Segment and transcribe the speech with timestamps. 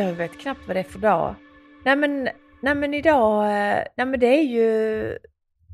[0.00, 1.34] Jag vet knappt vad det är för dag.
[1.84, 2.28] Nej men,
[2.60, 5.18] nej men idag, eh, nej men det är ju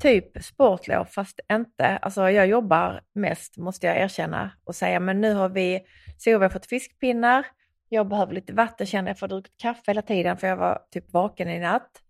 [0.01, 1.97] typ sportlov fast inte.
[1.97, 5.81] Alltså jag jobbar mest måste jag erkänna och säga men nu har vi,
[6.17, 7.45] så vi har fått fiskpinnar.
[7.89, 10.57] Jag behöver lite vatten känner jag för jag har druckit kaffe hela tiden för jag
[10.57, 12.01] var typ vaken i natt.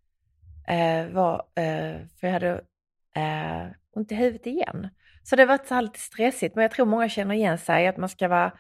[0.68, 2.52] Eh, var, eh, för jag hade
[3.16, 4.90] eh, ont i huvudet igen.
[5.24, 7.98] Så det har varit så lite stressigt men jag tror många känner igen sig att
[7.98, 8.52] man ska vara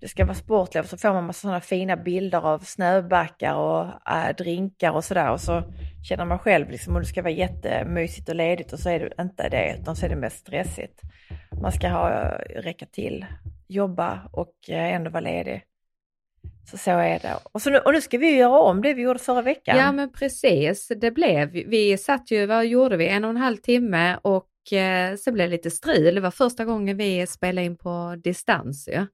[0.00, 4.36] det ska vara sportlov så får man massa sådana fina bilder av snöbackar och äh,
[4.38, 5.62] drinkar och sådär och så
[6.08, 9.22] känner man själv liksom och det ska vara jättemysigt och ledigt och så är det
[9.22, 11.00] inte det utan så är det mest stressigt.
[11.62, 13.26] Man ska ha, äh, räcka till,
[13.68, 15.62] jobba och äh, ändå vara ledig.
[16.70, 17.36] Så så är det.
[17.52, 19.78] Och, så nu, och nu ska vi göra om det vi gjorde förra veckan.
[19.78, 23.56] Ja men precis, det blev, vi satt ju, vad gjorde vi, en och en halv
[23.56, 26.14] timme och eh, så blev det lite strul.
[26.14, 28.92] Det var första gången vi spelade in på distans ju.
[28.92, 29.06] Ja.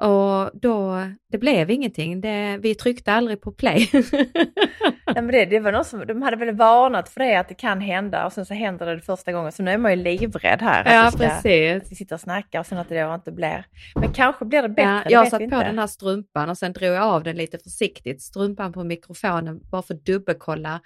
[0.00, 2.20] Och då, det blev ingenting.
[2.20, 3.90] Det, vi tryckte aldrig på play.
[5.06, 7.54] ja, men det, det var något som, de hade väl varnat för det att det
[7.54, 9.52] kan hända och sen så händer det, det första gången.
[9.52, 10.94] Så nu är man ju livrädd här.
[10.94, 11.82] Ja, ska, precis.
[11.82, 13.64] Att vi sitter och snackar och sen att det då inte blir.
[13.94, 15.02] Men kanske blir det bättre.
[15.04, 15.64] Ja, jag satt på inte.
[15.64, 19.82] den här strumpan och sen drog jag av den lite försiktigt, strumpan på mikrofonen, bara
[19.82, 20.80] för att dubbelkolla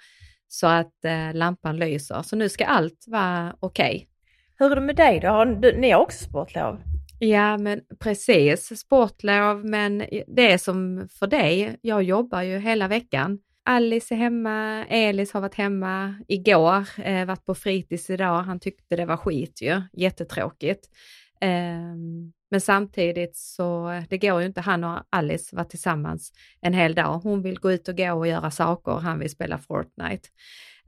[0.47, 2.21] så att eh, lampan lyser.
[2.21, 3.95] Så nu ska allt vara okej.
[3.95, 4.07] Okay.
[4.59, 5.27] Hur är det med dig då?
[5.27, 6.81] Har, du, ni har också sportlov?
[7.23, 8.79] Ja, men precis.
[8.79, 9.97] Sportlov, men
[10.27, 11.77] det är som för dig.
[11.81, 13.39] Jag jobbar ju hela veckan.
[13.65, 18.43] Alice är hemma, Elis har varit hemma igår, eh, varit på fritids idag.
[18.43, 20.89] Han tyckte det var skit ju, jättetråkigt.
[21.41, 21.95] Eh,
[22.51, 27.19] men samtidigt så, det går ju inte han och Alice var tillsammans en hel dag.
[27.23, 30.29] Hon vill gå ut och gå och göra saker, han vill spela Fortnite.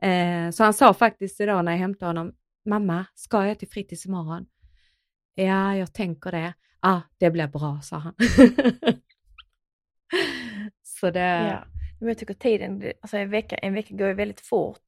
[0.02, 2.34] Eh, så han sa faktiskt idag när jag hämtade honom,
[2.66, 4.46] mamma, ska jag till fritids imorgon?
[5.36, 6.54] Ja, jag tänker det.
[6.80, 8.14] Ah, det blir bra, sa han.
[10.84, 11.20] så det...
[11.20, 11.66] Ja.
[12.00, 14.82] Men jag tycker tiden, alltså en vecka, en vecka går ju väldigt fort.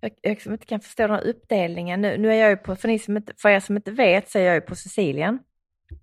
[0.00, 2.00] Jag, jag liksom inte kan förstå den här uppdelningen.
[2.00, 4.30] Nu, nu är jag ju på, för, ni som inte, för er som inte vet,
[4.30, 5.38] så är jag ju på Sicilien.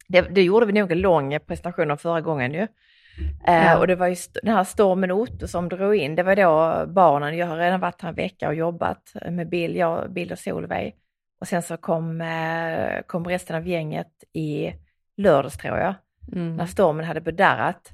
[0.07, 2.67] Det, det gjorde vi nog en lång presentation om förra gången ju.
[3.47, 3.73] Eh, ja.
[3.73, 6.85] Uh, och det var ju den här stormen Otto som drog in, det var då
[6.87, 10.39] barnen, jag har redan varit här en vecka och jobbat med Bill, jag, Bill och
[10.39, 10.95] Solveig.
[11.41, 14.73] Och sen så kom, eh, kom resten av gänget i
[15.17, 15.93] lördags tror jag,
[16.33, 16.55] mm.
[16.55, 17.91] när stormen hade bedarrat.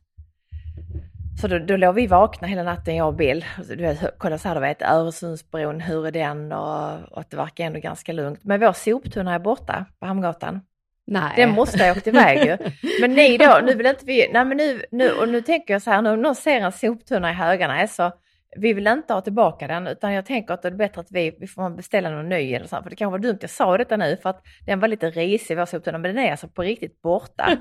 [1.41, 3.46] Så då, då låg vi vakna hela natten, jag och Bill.
[3.67, 6.52] Du vet, kolla så här, du vet, Öresundsbron, hur är den?
[6.52, 8.40] Och, och att det verkar ändå ganska lugnt.
[8.44, 10.61] Men vår soptunna är borta på Hamngatan.
[11.05, 11.34] Nej.
[11.35, 12.58] Den måste ha åkt iväg ju.
[13.02, 15.82] Men nej då, nu vill inte vi, nej men nu, nu, och nu tänker jag
[15.82, 18.11] så här, nu någon ser en soptunna i högarna, så
[18.57, 21.37] vi vill inte ha tillbaka den utan jag tänker att det är bättre att vi,
[21.39, 22.83] vi får beställa någon ny eller så.
[22.83, 25.57] För det kanske var dumt jag sa detta nu för att den var lite risig
[25.57, 27.57] vår soptunna men den är alltså på riktigt borta.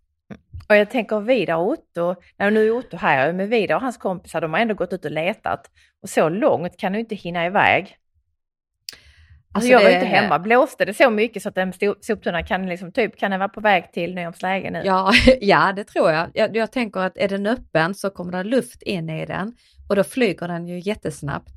[0.68, 3.96] och jag tänker Vidar och Otto, nej nu är Otto här, men Vidar och hans
[3.96, 5.70] kompisar de har ändå gått ut och letat.
[6.02, 7.96] Och så långt kan du inte hinna iväg.
[9.52, 10.38] Alltså, jag var inte hemma.
[10.38, 13.60] Blåste det så mycket så att den soptunnan kan liksom typ, kan den vara på
[13.60, 14.82] väg till Nyholms läge nu?
[14.84, 16.30] Ja, ja, det tror jag.
[16.34, 16.56] jag.
[16.56, 19.52] Jag tänker att är den öppen så kommer det luft in i den
[19.88, 21.52] och då flyger den ju jättesnabbt.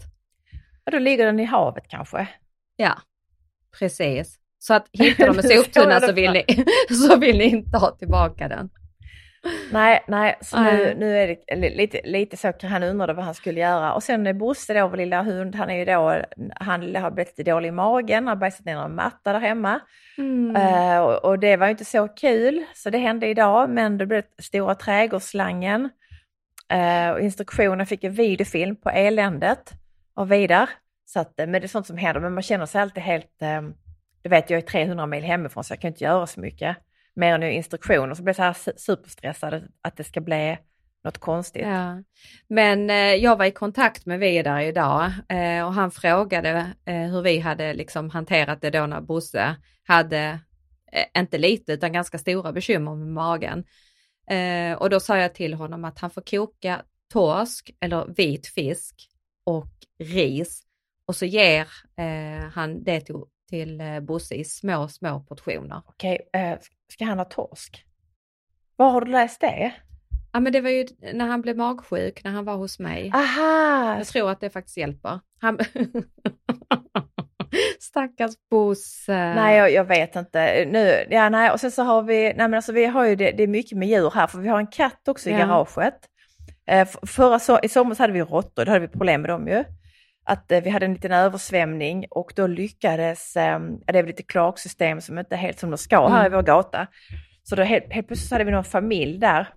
[0.86, 2.28] Och då ligger den i havet kanske?
[2.76, 2.98] Ja,
[3.80, 4.40] precis.
[4.60, 6.46] Så att hittar de en soptunna så vill, ni,
[7.08, 8.70] så vill ni inte ha tillbaka den.
[9.72, 13.60] Nej, nej, så nu, nu är det lite, lite så, han undrade vad han skulle
[13.60, 13.94] göra.
[13.94, 16.22] Och sen Bosse då, vår lilla hund, han är ju då,
[16.56, 19.80] han har blivit lite dålig i magen, har bajsat ner en matta där hemma.
[20.18, 20.56] Mm.
[20.56, 24.06] Uh, och, och, det var ju inte så kul, så det hände idag, men det
[24.06, 25.90] blev stora trädgårdsslangen.
[26.74, 29.72] Uh, och instruktionen fick en videofilm på eländet
[30.16, 30.70] av Vidar.
[31.06, 33.74] Så att, men det är sånt som händer, men man känner sig alltid helt, um,
[34.22, 36.78] du vet jag är 300 mil hemifrån så jag kan inte göra så mycket
[37.16, 38.14] mer än instruktioner.
[38.14, 40.58] Så blir jag så här superstressad att det ska bli
[41.04, 41.62] något konstigt.
[41.66, 42.04] Ja.
[42.48, 47.22] Men eh, jag var i kontakt med Vidar idag eh, och han frågade eh, hur
[47.22, 50.40] vi hade liksom hanterat det då när Bosse hade,
[50.92, 53.64] eh, inte lite utan ganska stora bekymmer med magen.
[54.30, 56.82] Eh, och då sa jag till honom att han får koka
[57.14, 59.10] torsk eller vit fisk
[59.44, 60.64] och ris
[61.06, 61.68] och så ger
[61.98, 63.16] eh, han det till,
[63.50, 65.82] till Bosse i små, små portioner.
[65.86, 66.20] Okej,
[66.94, 67.86] Ska han ha torsk?
[68.76, 69.74] Var har du läst det?
[70.34, 73.12] Ja men det var ju när han blev magsjuk när han var hos mig.
[73.14, 73.98] Aha!
[73.98, 75.20] Jag tror att det faktiskt hjälper.
[75.40, 75.60] Han...
[77.80, 79.34] Stackars Bosse.
[79.36, 80.66] Nej jag, jag, vet inte.
[80.66, 81.52] Nu, ja, nej.
[81.52, 83.78] Och sen så har vi, nej men alltså vi har ju det, det är mycket
[83.78, 85.40] med djur här för vi har en katt också i ja.
[85.40, 86.00] garaget.
[86.68, 89.64] Eh, förra so i somras hade vi råttor, då hade vi problem med dem ju
[90.24, 95.02] att eh, vi hade en liten översvämning och då lyckades, eh, det är lite kloaksystem
[95.02, 96.34] som inte är helt som de ska här mm.
[96.34, 96.88] i vår gata.
[97.44, 99.54] Så då helt, helt plötsligt hade vi någon familj där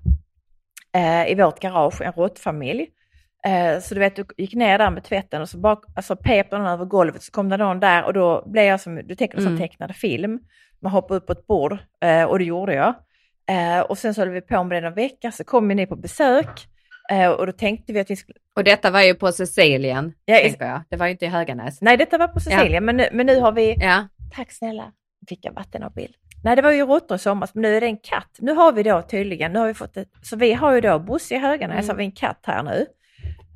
[0.95, 2.87] eh, i vårt garage, en råttfamilj.
[3.47, 6.51] Eh, så du vet, du gick ner där med tvätten och så bak, alltså pep
[6.51, 9.39] den över golvet så kom det någon där och då blev jag som, du tänker
[9.39, 9.59] som mm.
[9.59, 10.41] tecknade film.
[10.81, 12.95] Man hoppade upp på ett bord eh, och det gjorde jag.
[13.49, 15.97] Eh, och sen så höll vi på med det en vecka, så kom ni på
[15.97, 16.67] besök
[17.38, 18.38] och då tänkte vi att vi skulle...
[18.56, 20.82] Och detta var ju på Sicilien, ja, tänker jag.
[20.88, 21.81] Det var ju inte i Höganäs.
[21.81, 22.81] Nej, detta var på Sicilien, ja.
[22.81, 23.76] men, nu, men nu har vi...
[23.81, 24.08] Ja.
[24.35, 24.93] Tack snälla.
[25.29, 26.14] Fick jag vatten och bild.
[26.44, 28.37] Nej, det var ju råttor i somras, men nu är det en katt.
[28.38, 30.99] Nu har vi då tydligen, nu har vi fått ett, så vi har ju då
[30.99, 31.88] Bosse i Höganäs, mm.
[31.88, 32.87] har vi en katt här nu.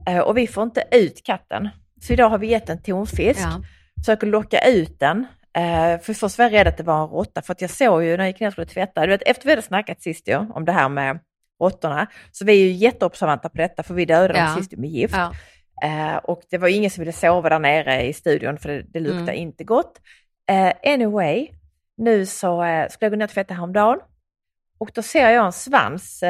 [0.06, 1.68] Eh, och vi får inte ut katten.
[2.00, 3.62] Så idag har vi gett en tonfisk, ja.
[4.00, 5.26] försöker locka ut den.
[5.58, 8.04] Uh, för först var jag rädd att det var en råtta, för att jag såg
[8.04, 10.28] ju när jag gick ner och skulle tvätta, du vet, efter vi hade snackat sist
[10.28, 11.18] ju, om det här med
[11.60, 12.06] råttorna.
[12.32, 14.44] Så vi är ju jätteobservanta på detta för vi dödade ja.
[14.44, 15.14] dem sist med gift.
[15.14, 15.32] Ja.
[15.84, 19.00] Uh, och det var ingen som ville sova där nere i studion för det, det
[19.00, 19.42] luktade mm.
[19.42, 20.00] inte gott.
[20.50, 21.48] Uh, anyway,
[21.96, 23.98] nu så uh, skulle jag gå ner och tvätta häromdagen
[24.78, 26.22] och då ser jag en svans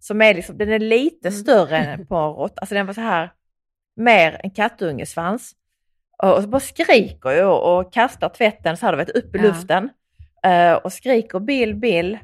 [0.00, 1.40] som är liksom, den är lite mm.
[1.40, 2.60] större än på en råtta.
[2.60, 3.32] Alltså den var så här,
[3.96, 5.52] mer en kattungesvans.
[6.22, 9.42] Och, så bara skriker jag och, kastar tvätten så här, vet, upp i ja.
[9.42, 9.90] luften.
[10.82, 12.18] och skriker Bill, Bill.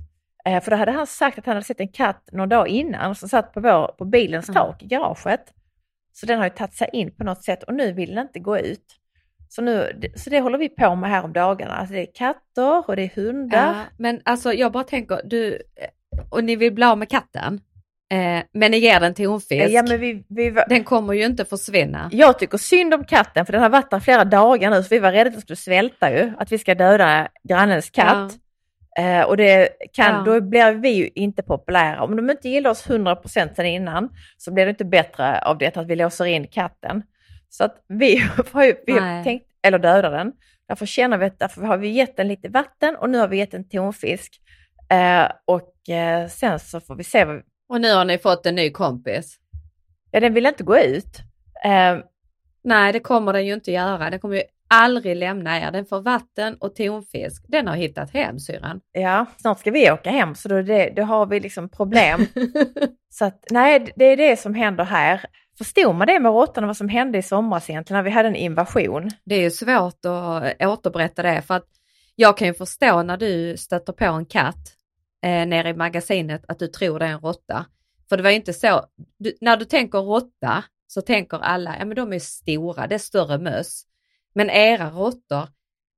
[0.48, 3.14] Eh, för då hade han sagt att han hade sett en katt någon dag innan
[3.14, 4.54] som satt på, vår, på bilens mm.
[4.54, 5.52] tak i garaget.
[6.12, 8.38] Så den har ju tagit sig in på något sätt och nu vill den inte
[8.38, 9.00] gå ut.
[9.48, 11.74] Så, nu, så det håller vi på med här om dagarna.
[11.74, 13.74] Alltså det är katter och det är hundar.
[13.74, 15.58] Ja, men alltså jag bara tänker, du,
[16.30, 17.60] och ni vill bli av med katten?
[18.12, 19.70] Eh, men ni ger den till tonfisk.
[19.70, 20.64] Ja, vi, vi var...
[20.68, 22.08] Den kommer ju inte försvinna.
[22.12, 24.98] Jag tycker synd om katten för den har varit där flera dagar nu så vi
[24.98, 26.32] var rädda att den skulle svälta ju.
[26.38, 28.32] Att vi ska döda grannens katt.
[28.32, 28.43] Ja.
[28.98, 30.22] Eh, och det kan, ja.
[30.32, 32.02] då blir vi ju inte populära.
[32.02, 35.76] Om de inte gillar oss 100% sen innan så blir det inte bättre av det
[35.76, 37.02] att vi låser in katten.
[37.48, 38.18] Så att vi
[38.52, 40.32] har ju vi har tänkt, eller döda den.
[40.68, 43.36] Därför känner vi att därför har vi gett den lite vatten och nu har vi
[43.36, 44.40] gett en tonfisk.
[44.90, 47.24] Eh, och eh, sen så får vi se.
[47.24, 47.42] Vad...
[47.68, 49.36] Och nu har ni fått en ny kompis?
[50.10, 51.18] Ja, den vill inte gå ut.
[51.64, 51.98] Eh,
[52.64, 54.10] Nej, det kommer den ju inte göra.
[54.10, 54.42] Den kommer ju
[54.82, 55.70] aldrig lämna er.
[55.70, 57.44] Den får vatten och tonfisk.
[57.48, 58.80] Den har hittat hem syrran.
[58.92, 62.26] Ja, snart ska vi åka hem så då, det, då har vi liksom problem.
[63.10, 65.20] så att nej, det är det som händer här.
[65.58, 68.36] Förstod man det med råttorna, vad som hände i somras egentligen när vi hade en
[68.36, 69.10] invasion?
[69.24, 71.68] Det är ju svårt att återberätta det för att
[72.16, 74.76] jag kan ju förstå när du stöter på en katt
[75.22, 77.66] eh, nere i magasinet att du tror det är en råtta.
[78.08, 78.84] För det var inte så,
[79.18, 82.98] du, när du tänker råtta så tänker alla, ja men de är stora, det är
[82.98, 83.84] större möss.
[84.34, 85.48] Men era råttor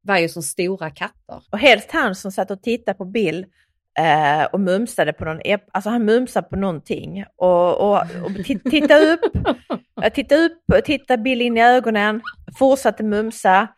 [0.02, 1.43] var ju som stora katter.
[1.50, 3.47] Och helst han som satt och tittade på Bill
[3.99, 5.40] eh, och mumsade på någon,
[5.73, 9.21] alltså han mumsade på någonting och, och, och titta upp,
[10.14, 12.23] titta upp, titta Bill in i ögonen,
[12.59, 13.69] fortsatte mumsa.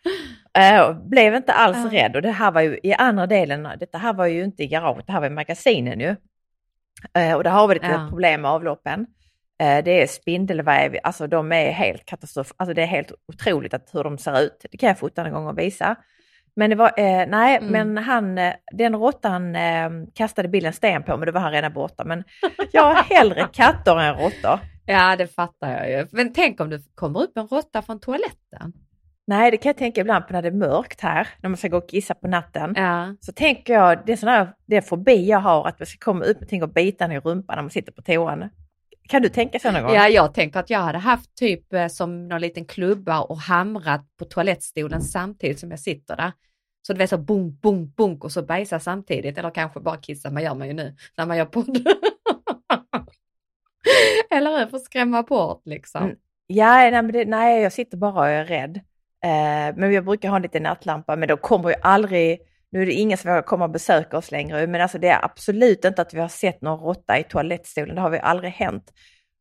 [0.59, 1.99] Eh, blev inte alls ja.
[1.99, 4.67] rädd och det här var ju i andra delen, detta här var ju inte i
[4.67, 6.17] garaget, det här var i magasinen ju.
[7.15, 8.07] Eh, och där har vi lite ja.
[8.11, 9.07] problem med avloppen.
[9.61, 13.91] Eh, det är spindelväv, alltså de är helt katastrof, alltså det är helt otroligt att
[13.93, 14.67] hur de ser ut.
[14.71, 15.97] Det kan jag fota en gång och visa.
[16.57, 17.73] Men det var, eh, nej, Mm.
[17.73, 21.73] men han, eh, den råttan eh, kastade bilen sten på, men då var han redan
[21.73, 22.05] borta.
[22.05, 22.25] Men
[22.73, 24.59] jag har hellre katter än råttor.
[24.91, 26.07] Ja, det fattar jag ju.
[26.12, 28.73] Men tänk om det kommer upp en råtta från toaletten.
[29.27, 31.69] Nej, det kan jag tänka ibland på när det är mörkt här, när man ska
[31.69, 32.73] gå och kissa på natten.
[32.77, 33.15] Ja.
[33.21, 36.05] Så tänker jag, det är sån här, det är fobi jag har, att det ska
[36.05, 38.49] komma upp någonting och bita en i rumpan när man sitter på toan.
[39.09, 39.95] Kan du tänka så någon gång?
[39.95, 44.17] ja, jag tänker att jag hade haft typ eh, som någon liten klubba och hamrat
[44.19, 46.33] på toalettstolen samtidigt som jag sitter där.
[46.87, 49.38] Så det var så bunk, bunk, bunk och så bajsa samtidigt.
[49.38, 51.88] Eller kanske bara kissa, man gör man ju nu när man gör podd.
[54.31, 54.67] Eller hur?
[54.67, 56.03] För att skrämma bort liksom.
[56.03, 56.17] Mm.
[56.47, 58.77] Ja, nej, det, nej, jag sitter bara och är rädd.
[59.25, 62.38] Eh, men jag brukar ha en liten nattlampa, men då kommer ju aldrig,
[62.71, 65.25] nu är det ingen som vågar komma och besöka oss längre, men alltså det är
[65.25, 68.93] absolut inte att vi har sett någon råtta i toalettstolen, det har vi aldrig hänt.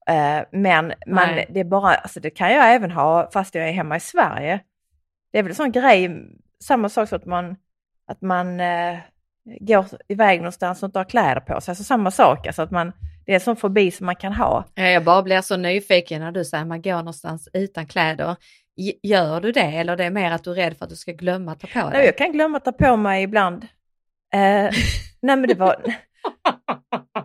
[0.10, 1.48] Eh, men man, Nej.
[1.50, 4.60] det är bara, alltså det kan jag även ha fast jag är hemma i Sverige.
[5.32, 6.12] Det är väl en sån grej,
[6.64, 7.56] samma sak som att man,
[8.08, 8.98] att man eh,
[9.60, 12.92] går iväg någonstans och inte har kläder på sig, alltså samma sak, alltså att man,
[13.26, 14.66] det är en sån fobi som man kan ha.
[14.76, 18.36] Ja, Jag bara blir så nyfiken när du säger att man går någonstans utan kläder.
[19.04, 21.12] Gör du det eller det är mer att du är rädd för att du ska
[21.12, 22.06] glömma att ta på Nej, dig?
[22.06, 23.64] jag kan glömma att ta på mig ibland.
[24.34, 24.40] Eh,
[25.22, 25.76] nej men det var...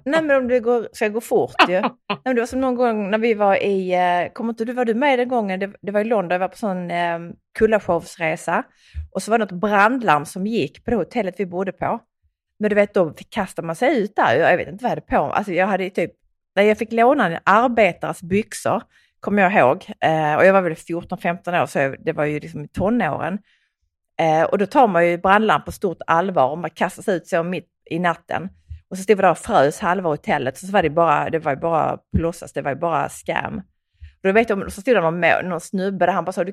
[0.05, 1.81] nej men om det går, ska gå fort ju.
[1.81, 4.73] Nej, men det var som någon gång när vi var i, eh, kommer inte du,
[4.73, 5.61] var du med den gången?
[5.61, 7.19] Det, det var i London, jag var på sån eh,
[7.59, 8.63] Kullashowsresa.
[9.11, 12.01] Och så var det något brandlarm som gick på det hotellet vi bodde på.
[12.59, 14.37] Men du vet, då kastar man sig ut där.
[14.37, 15.37] Jag vet inte vad jag hade på mig.
[15.37, 16.11] Alltså jag hade typ,
[16.57, 18.83] när jag fick låna en arbetares byxor,
[19.23, 19.87] kommer jag ihåg.
[20.01, 23.39] Eh, och jag var väl 14-15 år, så jag, det var ju liksom i tonåren.
[24.21, 27.27] Eh, och då tar man ju brandlarm på stort allvar och man kastar sig ut
[27.27, 28.49] så mitt i natten.
[28.89, 31.53] Och så stod vi där och frös halva hotellet, så var det bara, det var
[31.53, 33.59] ju bara på låtsas, det var ju bara scam.
[34.23, 36.45] Och då vet jag, så stod det någon, med, någon snubbe där han bara sa,
[36.45, 36.53] du,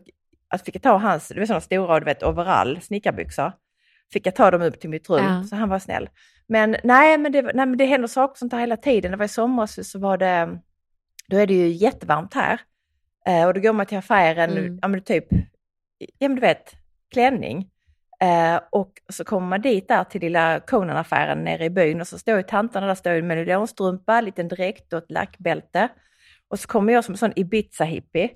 [0.50, 3.52] att fick jag ta hans, du vet sådana stora, du vet overall, snickarbyxor.
[4.14, 5.44] Fick jag ta dem upp till mitt rum, Ja.
[5.44, 6.10] så han var snäll.
[6.48, 9.12] Men nej, men det, nej, men det händer saker sånt här hela tiden.
[9.12, 10.60] Det var i somras så var det,
[11.30, 12.62] då är det ju jättevarmt här.
[13.28, 14.80] Eh, och då går man till affären, Mm.
[14.82, 15.26] ja men typ,
[15.98, 16.76] ja men du vet,
[17.14, 17.70] klänning.
[18.22, 22.18] Eh, och så kommer man dit där till lilla Conan-affären nere i byn och så
[22.20, 25.88] står ju tanterna där, står ju med nylonstrumpa, liten dräkt och ett lackbälte.
[26.48, 28.30] Och så kommer jag som en sån Ibiza-hippie.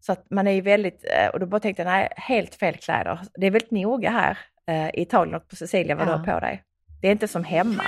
[0.00, 2.76] Så att man är ju väldigt, eh, och då bara tänkte jag, nej, helt fel
[2.76, 3.20] kläder.
[3.34, 6.12] Det är väldigt noga här eh, i Italien och på Sicilien vad Ja.
[6.12, 6.62] du har på dig.
[7.02, 7.82] Det är inte som hemma.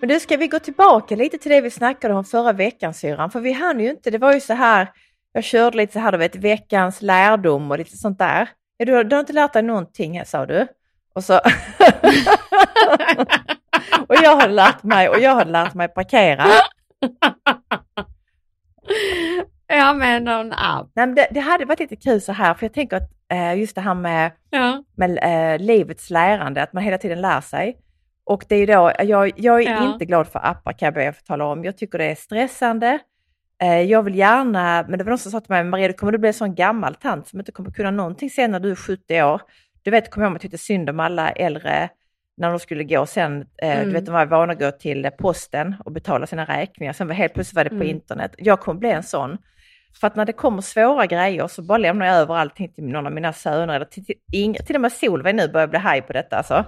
[0.00, 3.30] Men du, ska vi gå tillbaka lite till det vi snackade om förra veckan syrran?
[3.30, 4.88] För vi hann ju inte, det var ju så här,
[5.32, 8.48] jag körde lite så här, du vet, veckans lärdom och lite sånt där.
[8.78, 10.66] Du, du har inte lärt dig någonting här, sa du.
[11.12, 11.34] Och så...
[14.06, 16.46] och jag hade lärt mig, och jag hade lärt mig parkera.
[19.66, 20.90] Ja, med någon app.
[20.94, 23.58] Nej, men det, det hade varit lite kul så här, för jag tänker att eh,
[23.58, 24.84] just det här med Ja.
[24.96, 27.76] med eh, livets lärande, att man hela tiden lär sig.
[28.30, 29.92] Och det är då, jag, jag är Ja.
[29.92, 31.64] inte glad för appar kan jag att få tala om.
[31.64, 32.98] Jag tycker det är stressande.
[33.62, 36.12] Eh, jag vill gärna, men det var någon som sa till mig, Maria du kommer
[36.12, 38.74] du bli en sån gammal tant som inte kommer kunna någonting sen när du är
[38.74, 39.40] 70 år.
[39.82, 41.88] Du vet, kommer jag ihåg att jag tyckte synd om alla äldre
[42.36, 43.86] när de skulle gå sen, eh, Mm.
[43.86, 46.92] du vet de var vana att gå till posten och betala sina räkningar.
[46.92, 47.88] Sen var helt plötsligt var det på Mm.
[47.88, 48.34] internet.
[48.38, 49.38] Jag kommer bli en sån.
[50.00, 53.06] För att när det kommer svåra grejer så bara lämnar jag över allting till någon
[53.06, 53.74] av mina söner.
[53.74, 56.36] Eller till, till, ing- till och med Solveig nu börjar bli haj på detta.
[56.36, 56.64] Alltså.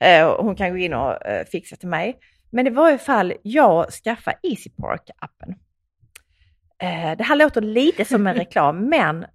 [0.00, 2.18] Eh, hon kan gå in och eh, fixa till mig.
[2.50, 5.54] Men i varje fall, jag skaffade EasyPark-appen.
[6.82, 9.26] Eh, det här låter lite som en reklam, men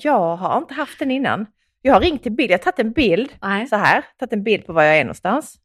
[0.00, 1.46] jag har inte haft den innan.
[1.82, 4.42] Jag har ringt till bil, jag har tagit en bild Nej, så här, tagit en
[4.42, 5.56] bild på var jag är någonstans.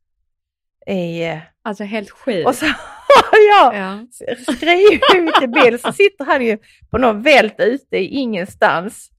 [0.88, 1.24] I,
[1.62, 2.48] alltså helt sjukt.
[2.48, 4.06] och så har jag ja.
[4.54, 6.58] skrivit i bild så sitter han ju
[6.92, 9.12] på någon vält ute i ingenstans.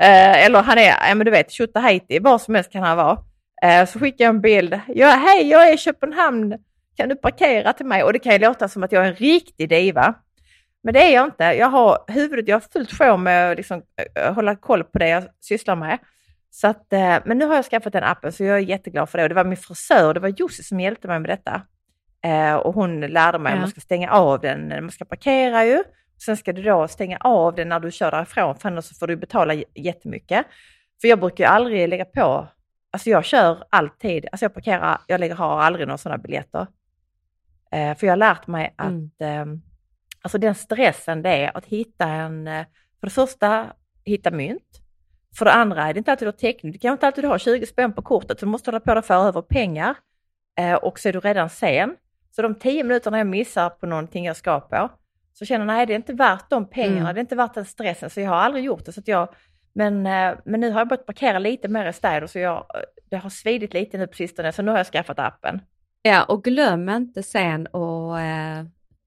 [0.00, 3.18] Eller han är, ja men du vet, Tjotahejti, var som helst kan han vara.
[3.62, 4.80] Eh, så skickar jag en bild.
[4.88, 6.54] Ja, hej, jag är i Köpenhamn.
[6.96, 8.02] Kan du parkera till mig?
[8.02, 10.14] Och det kan ju låta som att jag är en riktig diva.
[10.82, 11.44] Men det är jag inte.
[11.44, 13.82] Jag har huvudet, jag har fullt sjå med att liksom,
[14.16, 15.98] eh, hålla koll på det jag sysslar med.
[16.50, 19.18] Så att, eh, men nu har jag skaffat den appen så jag är jätteglad för
[19.18, 19.22] det.
[19.24, 21.62] Och det var min frisör, det var Jussi som hjälpte mig med detta.
[22.24, 23.56] Eh, och hon lärde mig att Ja.
[23.56, 25.82] man man ska stänga av den när man ska parkera ju.
[26.24, 29.06] Sen ska du då stänga av den när du kör därifrån för annars så får
[29.06, 30.46] du betala jättemycket.
[31.00, 32.48] För jag brukar ju aldrig lägga på,
[32.92, 36.66] alltså jag kör alltid, alltså jag parkerar, jag lägger, har aldrig några sådana biljetter.
[37.72, 38.88] Eh, för jag har lärt mig att,
[39.20, 39.52] Mm.
[39.52, 39.58] eh,
[40.22, 42.64] alltså den stressen det är att hitta en, eh,
[43.00, 43.66] för det första
[44.04, 44.78] hitta mynt.
[45.38, 46.72] För det andra är det inte alltid du har täckning.
[46.72, 49.06] Du kan inte alltid ha 20 spänn på kortet, så du måste hålla på att
[49.06, 49.96] föra över pengar.
[50.58, 51.96] Eh, och så är du redan sen.
[52.30, 54.88] Så de 10 minuterna jag missar på någonting jag ska på,
[55.32, 57.14] så känner jag nej det är inte värt de pengarna, Mm.
[57.14, 58.10] det är inte värt den stressen.
[58.10, 58.92] Så jag har aldrig gjort det.
[58.92, 59.28] Så jag,
[59.72, 62.80] men, eh, men nu har jag börjat parkera lite mer i städer, så jag, eh,
[63.10, 65.60] det har svidit lite nu på sistone, så nu har jag skaffat appen.
[66.02, 68.66] Ja, och glöm inte sen att eh,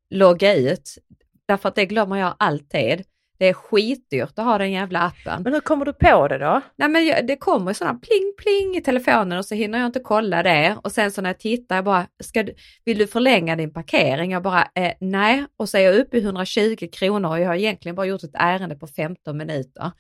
[0.09, 0.97] logga ut.
[1.45, 3.03] Därför att det glömmer jag alltid.
[3.37, 5.43] Det är skitdyrt att ha den jävla appen.
[5.43, 6.61] Men hur kommer du på det då?
[6.75, 9.99] Nej men jag, det kommer sådana pling pling i telefonen och så hinner jag inte
[9.99, 12.53] kolla det och sen så när jag tittar jag bara, ska du,
[12.85, 14.31] vill du förlänga din parkering?
[14.31, 17.55] Jag bara, eh, nej och så är jag uppe i 120 kronor och jag har
[17.55, 19.91] egentligen bara gjort ett ärende på 15 minuter.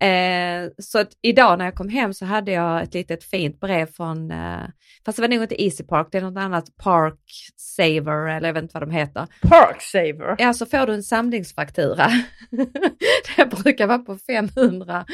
[0.00, 3.86] Eh, så att idag när jag kom hem så hade jag ett litet fint brev
[3.86, 4.60] från, eh,
[5.04, 7.20] fast det var nog inte Easy Park, det är något annat Park
[7.56, 9.26] Saver eller jag vet inte vad de heter.
[9.42, 10.36] Parksaver.
[10.38, 12.10] Ja, så får du en samlingsfaktura.
[13.36, 15.04] det brukar vara på 500.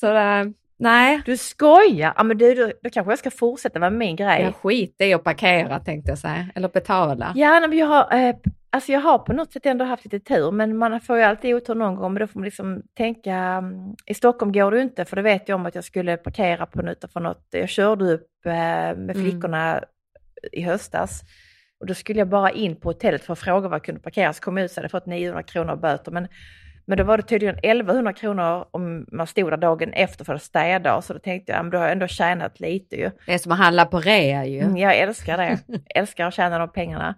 [0.00, 0.44] Så äh,
[0.78, 2.12] nej, Du skojar?
[2.16, 4.42] Ja men du, då, då kanske jag ska fortsätta med min grej.
[4.42, 7.32] jag skiter i att parkera tänkte jag säga, eller betala.
[7.36, 8.34] Ja, men jag har, eh,
[8.70, 11.54] alltså jag har på något sätt ändå haft lite tur, men man får ju alltid
[11.54, 14.82] otur någon gång, men då får man liksom tänka, mm, i Stockholm går det ju
[14.82, 17.68] inte, för det vet jag om att jag skulle parkera på något, för något, jag
[17.68, 19.14] körde upp eh, med Mm.
[19.30, 19.84] flickorna
[20.52, 21.20] i höstas,
[21.80, 24.32] och då skulle jag bara in på hotellet för att fråga var jag kunde parkera,
[24.32, 26.28] så kom jag ut så hade jag fått 900 kronor böter, men
[26.90, 30.42] men då var det tydligen 1100 kronor om man stod där dagen efter för att
[30.42, 33.10] städa, så då tänkte jag, ja, men då har jag ändå tjänat lite ju.
[33.26, 34.58] Det är som att handla på rea ju.
[34.58, 35.58] Mm, Jag älskar det.
[35.94, 37.14] älskar att tjäna de pengarna.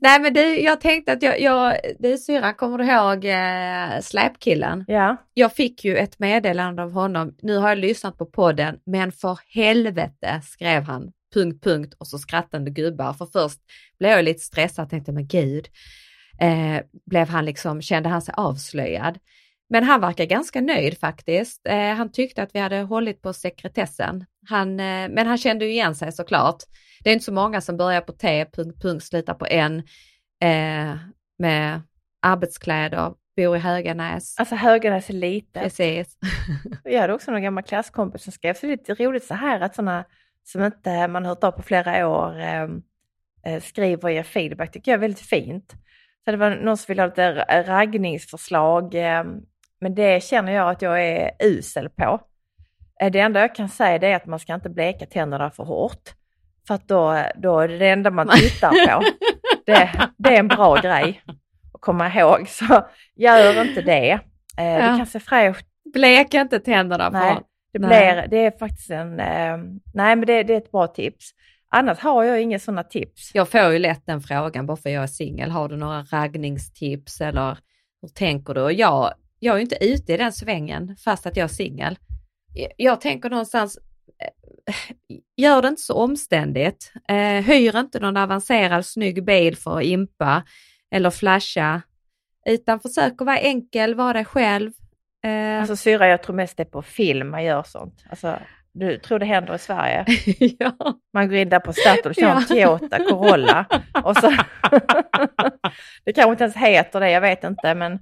[0.00, 4.84] Nej men du, jag tänkte att jag, jag du syrran, kommer du ihåg eh, släpkillen?
[4.88, 5.16] Ja.
[5.34, 9.38] Jag fick ju ett meddelande av honom, nu har jag lyssnat på podden, men för
[9.54, 13.12] helvete skrev han, punkt, punkt och så skrattande gubbar.
[13.12, 13.60] För först
[13.98, 15.68] blev jag lite stressad, tänkte men gud,
[16.40, 19.18] eh, blev han liksom, kände han sig avslöjad?
[19.70, 21.66] Men han verkar ganska nöjd faktiskt.
[21.66, 24.24] Eh, han tyckte att vi hade hållit på sekretessen.
[24.48, 26.62] Han, eh, men han kände ju igen sig såklart.
[27.04, 29.82] Det är inte så många som börjar på T, punkt, punkt, slutar på N,
[30.42, 30.96] eh,
[31.38, 31.80] med
[32.22, 34.38] arbetskläder, bor i Höganäs.
[34.38, 35.62] Alltså Höganäs är litet.
[35.62, 36.16] Precis.
[36.84, 39.60] Jag hade också någon gammal klasskompis som skrev, så det är lite roligt så här
[39.60, 40.04] att sådana
[40.44, 42.68] som inte man hört av på flera år eh,
[43.46, 45.74] eh, skriver och ger feedback, tycker jag är väldigt fint.
[46.28, 49.24] Så det var någon som ville ha lite ra- raggningsförslag, eh,
[49.80, 52.20] men det känner jag att jag är usel på.
[53.00, 55.64] Eh, Det enda jag kan säga det är att man ska inte bleka tänderna för
[55.64, 56.02] hårt.
[56.66, 59.02] För att då, då är det det enda man tittar på.
[59.66, 61.22] Det, det är en bra grej
[61.74, 62.48] att komma ihåg.
[62.48, 62.86] Så
[63.16, 64.10] gör inte det.
[64.10, 64.20] Eh,
[64.64, 64.72] Ja.
[64.90, 67.42] Det kan se fräscht Bleka inte tänderna Nej, på.
[67.72, 68.12] det, Nej.
[68.14, 69.16] blir, det är faktiskt en...
[69.94, 71.30] Nej, men det, det är ett bra tips.
[71.70, 73.30] Annars har jag inga sådana tips.
[73.34, 75.50] Jag får ju lätt den frågan bara för jag är singel.
[75.50, 77.58] Har du några raggningstips eller
[78.02, 78.60] hur tänker du?
[78.60, 81.98] Och jag, jag är inte ute i den svängen fast att jag är singel.
[82.54, 83.78] Jag, jag tänker någonstans,
[84.22, 86.92] eh, gör det inte så omständigt.
[87.08, 90.42] Eh, hyr inte någon avancerad snygg bil för att impa
[90.90, 91.82] eller flasha.
[92.46, 94.72] Utan försök att vara enkel, vara dig själv.
[95.24, 98.04] Eh, Alltså syra, jag tror mest det är på film man gör sånt.
[98.10, 98.38] Alltså,
[98.72, 100.04] du tror det händer i Sverige?
[100.58, 100.72] ja.
[101.12, 102.44] Man går in där på Statoil och kör en.
[102.44, 103.66] Toyota Corolla.
[104.04, 104.30] Och så...
[106.04, 107.74] det kanske inte ens heter det, jag vet inte.
[107.74, 107.98] Men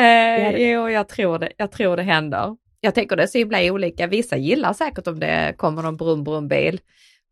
[0.00, 2.56] Eh, jo, jag tror, det, jag tror det händer.
[2.80, 4.06] Jag tänker det är så himla olika.
[4.06, 6.80] Vissa gillar säkert om det kommer någon brum brum bil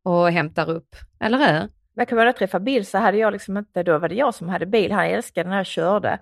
[0.02, 1.68] och hämtar upp, eller hur?
[1.94, 4.48] Men kan man träffa bil så hade jag liksom inte, då var det jag som
[4.48, 4.92] hade bil.
[4.92, 6.18] Han älskade när jag körde.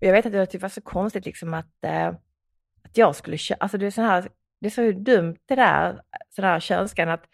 [0.00, 2.08] Och jag vet att det tyckte det var så konstigt liksom att, eh,
[2.84, 3.56] att jag skulle köra.
[3.60, 4.28] Alltså det är så här,
[4.60, 7.24] det är så dumt det där, sån här könskan att,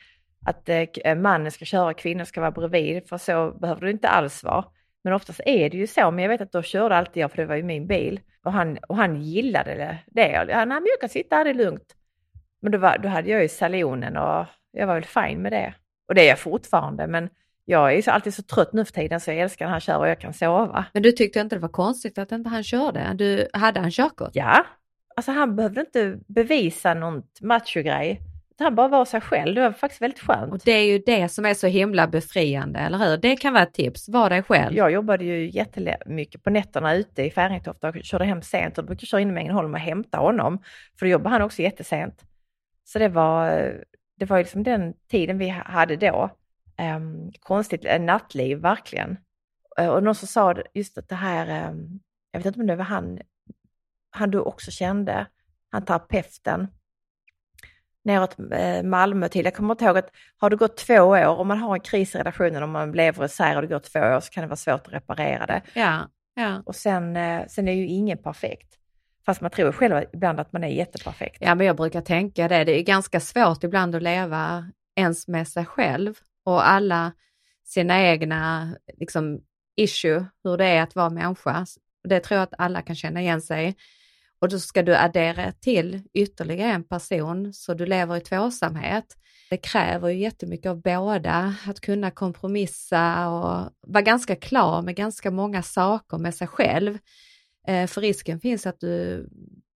[0.47, 3.09] att eh, mannen ska köra och kvinnor ska vara bredvid.
[3.09, 4.65] För så behöver det inte alls vara.
[5.05, 6.11] Men oftast är det ju så.
[6.11, 8.21] Men jag vet att då körde alltid jag, för det var ju min bil.
[8.45, 9.99] Och han, och han gillade det.
[10.07, 10.33] det.
[10.33, 11.95] Ja, nej, men jag kan sitta här, det är lugnt.
[12.63, 15.75] Men då, var, då hade jag ju salonen och jag var väl fin med det.
[16.09, 17.07] Och det är jag fortfarande.
[17.07, 17.29] Men
[17.65, 19.81] jag är ju så, alltid så trött nu för tiden så jag älskar när han
[19.81, 20.85] kör och jag kan sova.
[20.93, 23.13] Men du tyckte inte det var konstigt att inte han körde?
[23.15, 24.31] Du, hade han körkort?
[24.33, 24.67] Ja,
[25.17, 28.21] alltså han behövde inte bevisa något machogrej.
[28.59, 29.55] Han bara var sig själv.
[29.55, 30.53] Det var faktiskt väldigt skönt.
[30.53, 33.17] Och det är ju det som är så himla befriande, eller hur?
[33.17, 34.77] Det kan vara ett tips, var dig själv.
[34.77, 39.07] Jag jobbade ju jättemycket på nätterna ute i Färingtofta och körde hem sent och brukade
[39.07, 40.59] köra in i Ängelholm och hämta honom.
[40.99, 42.25] För då jobbade han också jättesent.
[42.85, 43.75] Så det var,
[44.17, 46.31] det var liksom den tiden vi hade då.
[46.97, 49.17] Um, konstigt eh, nattliv, verkligen.
[49.79, 52.01] Eh, och någon som sa just att det här, um,
[52.31, 53.19] jag vet inte om det var han,
[54.17, 55.27] han du också kände,
[55.71, 56.69] han terapeuten,
[58.05, 59.45] neråt eh, Malmö till.
[59.45, 62.15] Jag kommer inte ihåg att har det gått två år, om man har en kris
[62.15, 64.57] i relationen, om man lever isär och det går två år så kan det vara
[64.57, 65.63] svårt att reparera det.
[65.75, 66.63] Ja, ja.
[66.67, 68.77] Och sen, eh, sen är ju ingen perfekt.
[69.27, 71.37] Fast man tror själv ibland att man är jätteperfekt.
[71.41, 72.65] Ja, men jag brukar tänka det.
[72.65, 77.13] Det är ganska svårt ibland att leva ens med sig själv och alla
[77.65, 79.41] sina egna liksom,
[79.77, 81.67] issue, hur det är att vara människa.
[82.09, 83.77] Det tror jag att alla kan känna igen sig.
[84.39, 89.05] Och då ska du addera till ytterligare en person så du lever i tvåsamhet.
[89.51, 95.31] Det kräver ju jättemycket av båda, att kunna kompromissa och vara ganska klar med ganska
[95.31, 96.99] många saker med sig själv.
[97.69, 99.29] Eh, för risken finns att du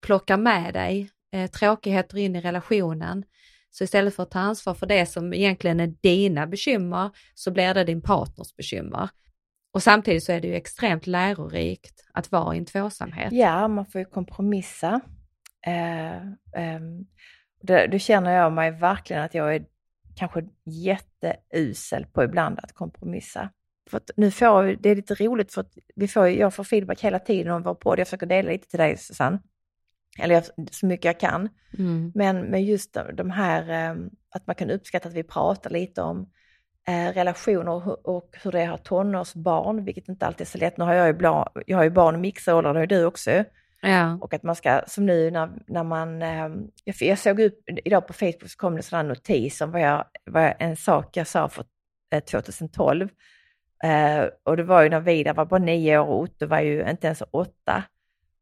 [0.06, 3.24] plockar med dig eh, tråkigheter in i relationen.
[3.70, 7.74] Så istället för att ta ansvar för det som egentligen är dina bekymmer så blir
[7.74, 9.08] det din partners bekymmer.
[9.72, 13.32] Och samtidigt så är det ju extremt lärorikt att vara i en tvåsamhet.
[13.32, 15.00] Ja, man får ju kompromissa.
[15.66, 16.80] Eh, eh,
[17.62, 19.64] det, det känner jag mig verkligen att jag är
[20.16, 23.50] kanske jätteusel på ibland att kompromissa.
[23.90, 27.00] För nu får vi, det är lite roligt för att vi får, jag får feedback
[27.00, 27.98] hela tiden om vår podd.
[27.98, 29.38] Jag försöker dela lite till dig Susanne.
[30.18, 31.48] Eller jag, så mycket jag kan.
[31.78, 32.12] Mm.
[32.14, 33.96] Men med just de, de här, eh,
[34.30, 36.30] att man kan uppskatta att vi pratar lite om
[36.88, 40.76] eh, relationer och, hur det är att ha tonårsbarn, vilket inte alltid är så lätt.
[40.76, 43.04] Nu har jag ju, bla, jag har ju barn i mixåldern, det har ju du
[43.04, 43.44] också.
[43.82, 44.18] Ja.
[44.20, 46.48] Och att man ska, som nu när, när man, eh,
[46.84, 50.54] jag, såg upp idag på Facebook så kom det sådana notis om vad jag, vad
[50.58, 51.64] en sak jag sa för
[52.14, 53.08] eh, 2012.
[53.84, 56.90] Eh, och det var ju när Vidar var bara nio år och Otto var ju
[56.90, 57.84] inte ens åtta.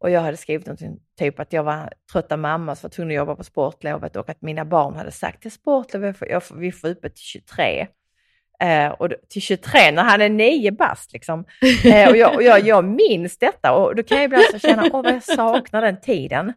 [0.01, 3.11] Och jag hade skrivit någonting, typ att jag var trött av mamma som var tvungen
[3.11, 6.73] att jobba på sportlovet och att mina barn hade sagt till sportlovet, jag får, vi
[6.73, 7.87] får uppe till 23.
[8.63, 11.45] Eh, och till 23 när han är nio bast liksom.
[11.85, 14.85] Eh, och jag, och jag, jag minns detta och då kan jag ibland så känna,
[14.93, 16.53] åh vad jag saknar den tiden.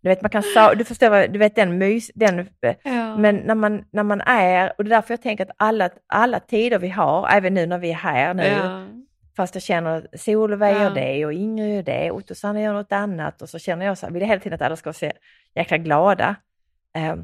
[0.00, 0.42] Du vet, man kan,
[0.78, 2.46] du förstår, vad- du vet den mys, den, eh,
[2.84, 3.16] Ja.
[3.16, 6.40] men när man, när man är, och det är därför jag tänker att alla, alla
[6.40, 8.86] tider vi har, även nu när vi är här nu, Ja.
[9.36, 10.82] fast jag känner att Solveig Ja.
[10.82, 13.98] gör det och Ingrid gör det, och Sanna gör något annat och så känner jag
[13.98, 15.10] så här, vill jag hela tiden att alla ska så
[15.54, 16.36] jäkla glada.
[16.96, 17.14] Eh,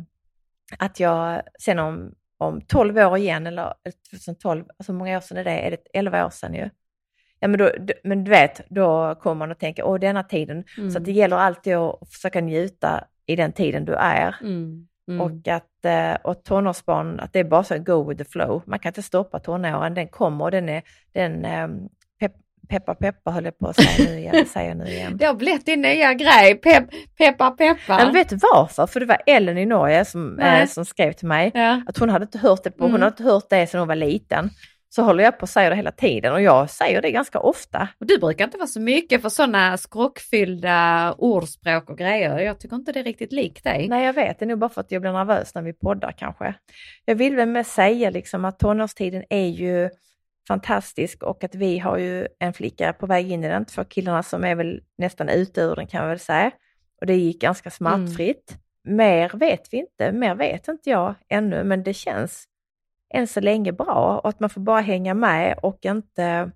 [0.78, 3.74] att jag sen om, om 12 år igen, eller
[4.10, 5.50] 2012, alltså hur många år sedan är det?
[5.50, 6.70] Är det 11 år sedan ju?
[7.40, 7.70] Ja men, då,
[8.04, 10.64] men du vet, då kommer man att tänka, åh denna tiden.
[10.92, 14.36] Så att det gäller alltid att försöka njuta i den tiden du är.
[14.40, 14.88] Mm.
[15.08, 15.20] Mm.
[15.20, 18.62] Och att eh, och tonårsbarn, att det är bara så go with the flow.
[18.66, 22.01] Man kan inte stoppa tonåren, den kommer och den är, den, eh, pepp,
[22.68, 25.16] peppa peppa höll jag på att säga nu igen, säger jag nu igen.
[25.18, 26.84] Det har blivit din nya grej, Pep,
[27.18, 27.96] peppa peppa.
[27.96, 28.86] Men vet du varför?
[28.86, 31.82] För det var Ellen i Norge som, eh, som skrev till mig Ja.
[31.86, 33.02] att hon hade inte hört det på, hon Mm.
[33.02, 34.50] hade inte hört det sedan hon var liten.
[34.88, 37.88] Så håller jag på att säga det hela tiden och jag säger det ganska ofta.
[38.00, 39.76] Och du brukar inte vara så mycket för sådana
[40.32, 42.38] skrockfyllda ordspråk och grejer.
[42.38, 43.88] Jag tycker inte det är riktigt likt dig.
[43.88, 46.12] Nej jag vet, det är nog bara för att jag blir nervös när vi poddar
[46.12, 46.54] kanske.
[47.04, 49.90] Jag vill väl med säga liksom att tonårstiden är ju
[50.52, 54.22] fantastisk och att vi har ju en flicka på väg in i den, två killarna
[54.22, 56.50] som är väl nästan ute ur den kan jag väl säga.
[57.00, 58.56] Och det gick ganska smärtfritt.
[58.84, 62.44] Mer vet vi inte, mer vet inte jag ännu, men det känns
[63.14, 66.50] än så länge bra och att man får bara hänga med och inte...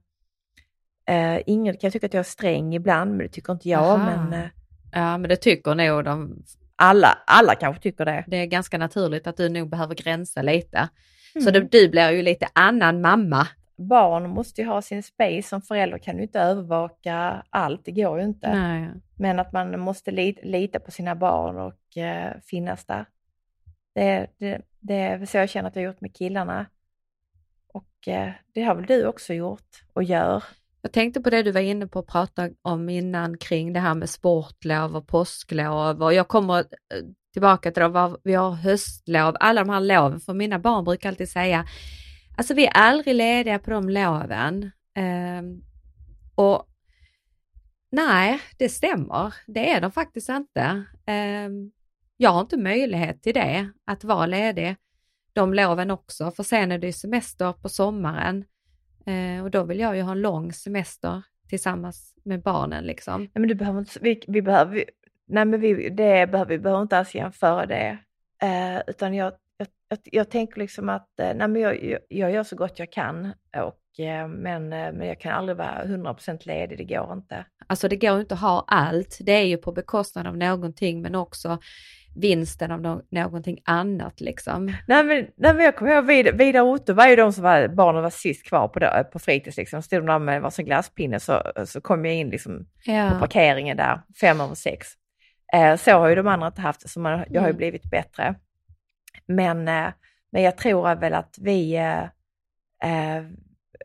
[1.08, 3.82] Eh, ingen kan tycka att jag är sträng ibland, men det tycker inte jag.
[3.84, 3.96] Aha.
[4.26, 4.48] Men eh,
[4.92, 6.42] Ja, men det tycker nog de.
[6.76, 8.24] alla, alla kanske tycker det.
[8.26, 10.88] Det är ganska naturligt att du nog behöver gränsa lite.
[11.32, 11.52] Så Mm.
[11.52, 13.48] det, du blir ju lite annan mamma.
[13.76, 15.48] Barn måste ju ha sin space.
[15.48, 18.54] Som förälder kan du inte övervaka allt, det går ju inte.
[18.54, 18.90] Nej.
[19.16, 23.04] Men att man måste li- lita på sina barn och eh, finnas där.
[23.94, 26.66] Det, det, det är så jag känner att jag har gjort med killarna.
[27.72, 30.44] Och eh, det har väl du också gjort och gör.
[30.82, 33.94] Jag tänkte på det du var inne på att prata om innan kring det här
[33.94, 36.64] med sportlov och påsklov och jag kommer eh,
[37.32, 41.28] tillbaka till det, vi har höstlov, alla de här loven, för mina barn brukar alltid
[41.28, 41.64] säga,
[42.36, 44.70] alltså vi är aldrig lediga på de loven.
[44.94, 45.62] Ehm,
[46.34, 46.66] och
[47.90, 50.84] nej, det stämmer, det är de faktiskt inte.
[51.06, 51.72] Ehm,
[52.16, 54.76] jag har inte möjlighet till det, att vara ledig
[55.32, 58.44] de loven också, för sen är det ju semester på sommaren.
[59.06, 63.20] Eh, och då vill jag ju ha en lång semester tillsammans med barnen liksom.
[63.20, 64.84] Nej, men du behöver inte, vi, vi behöver,
[65.26, 67.98] nej men vi, det behöver, vi behöver inte alls jämföra det.
[68.42, 69.32] Eh, utan jag,
[69.88, 72.92] jag, jag, tänker liksom att eh, nej men jag, jag, jag gör så gott jag
[72.92, 73.32] kan.
[73.56, 77.44] Och, eh, men, eh, men jag kan aldrig vara 100% ledig, det går inte.
[77.66, 79.18] Alltså det går inte att ha allt.
[79.20, 81.58] Det är ju på bekostnad av någonting men också
[82.16, 84.66] vinsten av no- någonting annat liksom.
[84.66, 87.68] Nej men, nej, men jag kommer ihåg Vidar och Otto var ju de som var,
[87.68, 89.56] barnen var sist kvar på, det, på fritids.
[89.56, 89.82] Liksom.
[89.82, 93.16] Stod de där med varsin glasspinne så, så kom jag in liksom på Ja.
[93.20, 94.88] parkeringen där, fem över sex.
[95.54, 97.56] Eh, så har ju de andra inte haft det, så man, jag har ju Mm.
[97.56, 98.34] blivit bättre.
[99.26, 99.88] Men, eh,
[100.32, 102.02] men jag tror väl att vi, eh,
[102.82, 103.24] eh,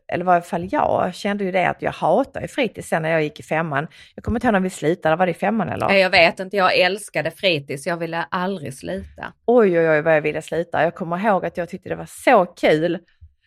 [0.08, 3.10] eller i varje fall jag, kände ju det att jag hatar ju fritids sen när
[3.10, 3.86] jag gick i femman.
[4.14, 5.90] Jag kommer inte ihåg när vi slutade, var det i femman eller?
[5.92, 9.32] Jag vet inte, jag älskade fritids, jag ville aldrig sluta.
[9.46, 10.82] Oj, oj, oj vad jag ville sluta.
[10.82, 12.98] Jag kommer ihåg att jag tyckte det var så kul.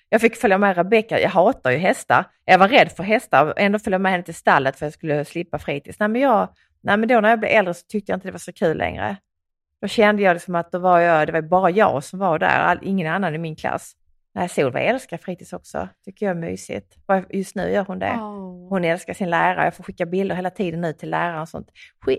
[0.09, 2.25] Jag fick följa med Rebecka, jag hatar ju hästar.
[2.45, 4.93] Jag var rädd för hästar, ändå följde jag med henne till stallet för att jag
[4.93, 5.99] skulle slippa fritids.
[5.99, 6.49] Nej men, jag,
[6.83, 8.77] nej, men då när jag blev äldre så tyckte jag inte det var så kul
[8.77, 9.17] längre.
[9.85, 12.59] Då kände jag liksom att då var jag, det var bara jag som var där,
[12.59, 13.93] all, ingen annan i min klass.
[14.35, 15.87] Nej, Solveig älskar fritids också.
[16.05, 16.95] Tycker jag är mysigt.
[17.29, 18.11] Just nu gör hon det.
[18.11, 18.69] Oh.
[18.69, 19.63] Hon älskar sin lärare.
[19.63, 21.71] Jag får skicka bilder hela tiden nu till läraren och sånt.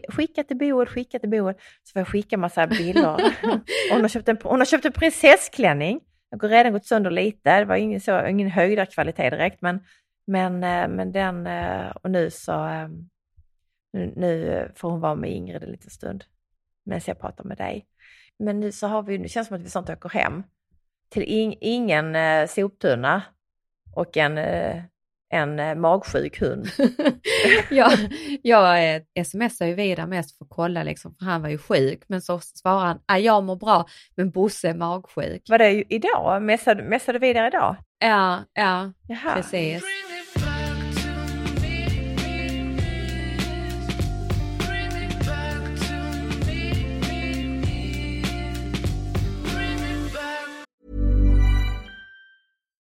[0.09, 1.57] Skicka till boet, skicka till boet.
[1.83, 3.35] Så får jag skicka massa bilder.
[3.93, 6.01] hon, har köpt en, hon har köpt en prinsessklänning.
[6.31, 7.59] Jag har redan gått sönder lite.
[7.59, 9.81] Det var ingen, så, ingen höjdarkvalitet direkt, men,
[10.27, 11.47] men, eh, men den...
[11.47, 12.53] Eh, och nu så...
[12.53, 12.89] Eh,
[13.93, 16.25] nu får hon vara med Ingrid en liten stund
[16.87, 17.87] medan jag pratar med dig.
[18.39, 20.43] Men nu så har vi, det känns som att vi snart åker hem
[21.09, 23.23] till in, ingen eh, soptunna
[23.95, 24.83] och en, eh,
[25.29, 26.69] en eh, magsjuk hund.
[27.71, 27.91] ja,
[28.43, 32.03] jag eh, smsar ju vidare mest för att kolla, liksom, för han var ju sjuk,
[32.09, 35.43] men så svarar han, ah, jag mår bra, men Bosse är magsjuk.
[35.49, 36.43] Var det idag?
[36.43, 37.77] Messade, messade du vidare idag?
[37.99, 39.35] Ja, ja, Jaha.
[39.35, 39.85] precis.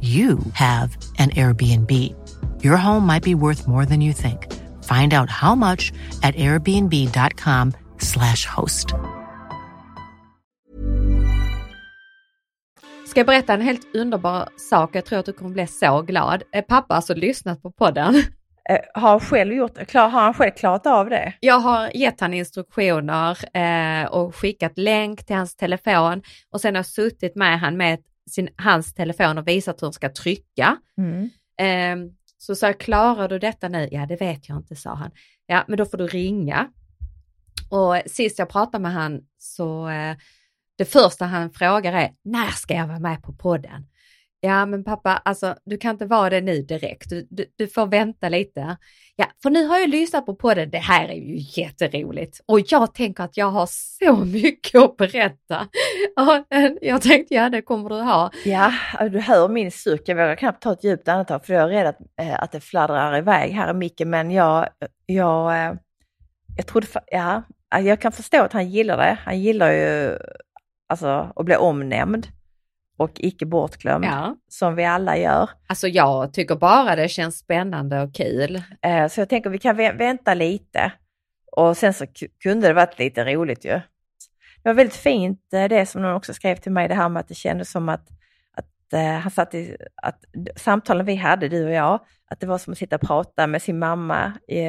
[0.00, 1.90] you have an Airbnb.
[2.62, 4.46] Your home might be worth more than you think.
[4.84, 8.94] Find out how much at airbnb.com slash host.
[13.06, 14.90] Ska jag berätta en helt underbar sak?
[14.92, 16.42] Jag tror att du kommer bli så glad.
[16.68, 18.14] Pappa har alltså lyssnat på podden.
[18.70, 21.32] Eh, har, han själv gjort, klar, har han själv klarat av det?
[21.40, 26.78] Jag har gett han instruktioner eh, och skickat länk till hans telefon och sen har
[26.78, 30.76] jag suttit med han med ett sin, hans telefon och visat hur hon ska trycka.
[30.98, 31.30] Mm.
[31.58, 33.88] Eh, så sa jag, klarar du detta nu?
[33.90, 35.10] Ja, det vet jag inte, sa han.
[35.46, 36.68] Ja, men då får du ringa.
[37.70, 40.16] Och sist jag pratade med han så eh,
[40.78, 43.86] det första han frågar är, när ska jag vara med på podden?
[44.40, 47.10] Ja, men pappa, alltså du kan inte vara det nu direkt.
[47.10, 48.76] Du, du, du, får vänta lite.
[49.16, 50.70] Ja, för nu har jag lyssnat på podden.
[50.70, 55.68] Det här är ju jätteroligt och jag tänker att jag har så mycket att berätta.
[56.80, 58.30] jag tänkte, ja, det kommer du ha.
[58.44, 58.72] Ja,
[59.10, 60.02] du hör min suck.
[60.04, 62.60] Jag vågar knappt ta ett djupt andetag för jag är rädd att, eh, att det
[62.60, 64.10] fladdrar iväg här i micken.
[64.10, 64.68] Men jag,
[65.06, 65.74] jag, eh,
[66.56, 69.18] jag trodde, ja, jag kan förstå att han gillar det.
[69.24, 70.18] Han gillar ju
[70.88, 72.28] alltså, att bli omnämnd
[72.98, 74.36] och icke bortglömd, ja.
[74.48, 75.50] som vi alla gör.
[75.66, 78.62] Alltså jag tycker bara det känns spännande och kul.
[78.82, 80.92] Eh, så jag tänker vi kan vänta lite.
[81.52, 82.06] Och sen så
[82.42, 83.80] kunde det varit lite roligt ju.
[84.62, 87.20] Det var väldigt fint eh, det som någon också skrev till mig, det här med
[87.20, 88.08] att det kändes som att,
[88.52, 90.24] att eh, han satt i, att
[90.56, 93.62] samtalen vi hade, du och jag, att det var som att sitta och prata med
[93.62, 94.60] sin mamma i,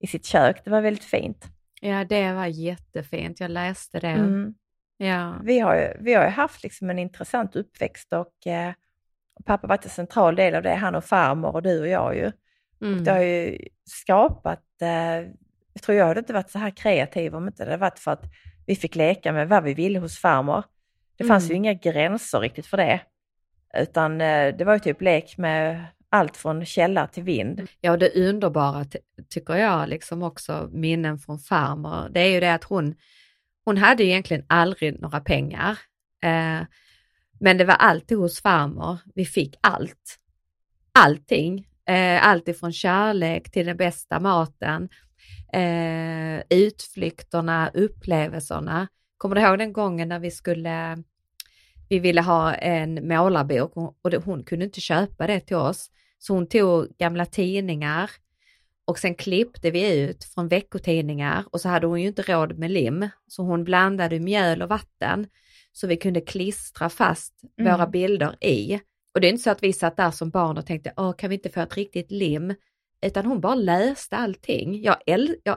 [0.00, 0.64] i sitt kök.
[0.64, 1.44] Det var väldigt fint.
[1.80, 3.40] Ja, det var jättefint.
[3.40, 4.08] Jag läste det.
[4.08, 4.54] Mm.
[4.98, 5.40] Ja.
[5.42, 8.72] Vi, har ju, vi har ju haft liksom en intressant uppväxt och eh,
[9.44, 12.16] pappa har varit en central del av det, han och farmor och du och jag
[12.16, 12.32] ju.
[12.82, 12.98] Mm.
[12.98, 14.88] Och det har ju skapat, eh,
[15.72, 18.10] jag tror jag hade inte varit så här kreativ om inte det hade varit för
[18.10, 18.24] att
[18.66, 20.64] vi fick leka med vad vi ville hos farmor.
[21.16, 21.50] Det fanns mm.
[21.50, 23.00] ju inga gränser riktigt för det.
[23.76, 27.68] Utan eh, det var ju typ lek med allt från källa till vind.
[27.80, 32.54] Ja, det underbara ty tycker jag liksom också minnen från farmor, det är ju det
[32.54, 32.94] att hon,
[33.68, 35.78] hon hade egentligen aldrig några pengar.
[36.22, 36.66] Eh,
[37.40, 40.18] men det var alltid hos farmor vi fick allt.
[40.98, 41.68] Allting.
[41.88, 44.88] Eh, allt ifrån kärlek till den bästa maten,
[45.52, 48.88] eh, utflykterna, upplevelserna.
[49.18, 50.98] Kommer du ihåg den gången när vi skulle,
[51.88, 55.90] vi ville ha en målarbok och hon kunde inte köpa det till oss.
[56.18, 58.10] Så hon tog gamla tidningar
[58.88, 62.70] och sen klippte vi ut från veckotidningar och så hade hon ju inte råd med
[62.70, 63.08] lim.
[63.26, 65.26] Så hon blandade mjöl och vatten
[65.72, 67.72] så vi kunde klistra fast mm.
[67.72, 68.80] våra bilder i.
[69.14, 71.30] Och det är inte så att vi satt där som barn och tänkte, Åh, kan
[71.30, 72.54] vi inte få ett riktigt lim?
[73.06, 74.82] Utan hon bara läste allting.
[74.82, 75.56] Jag, äl jag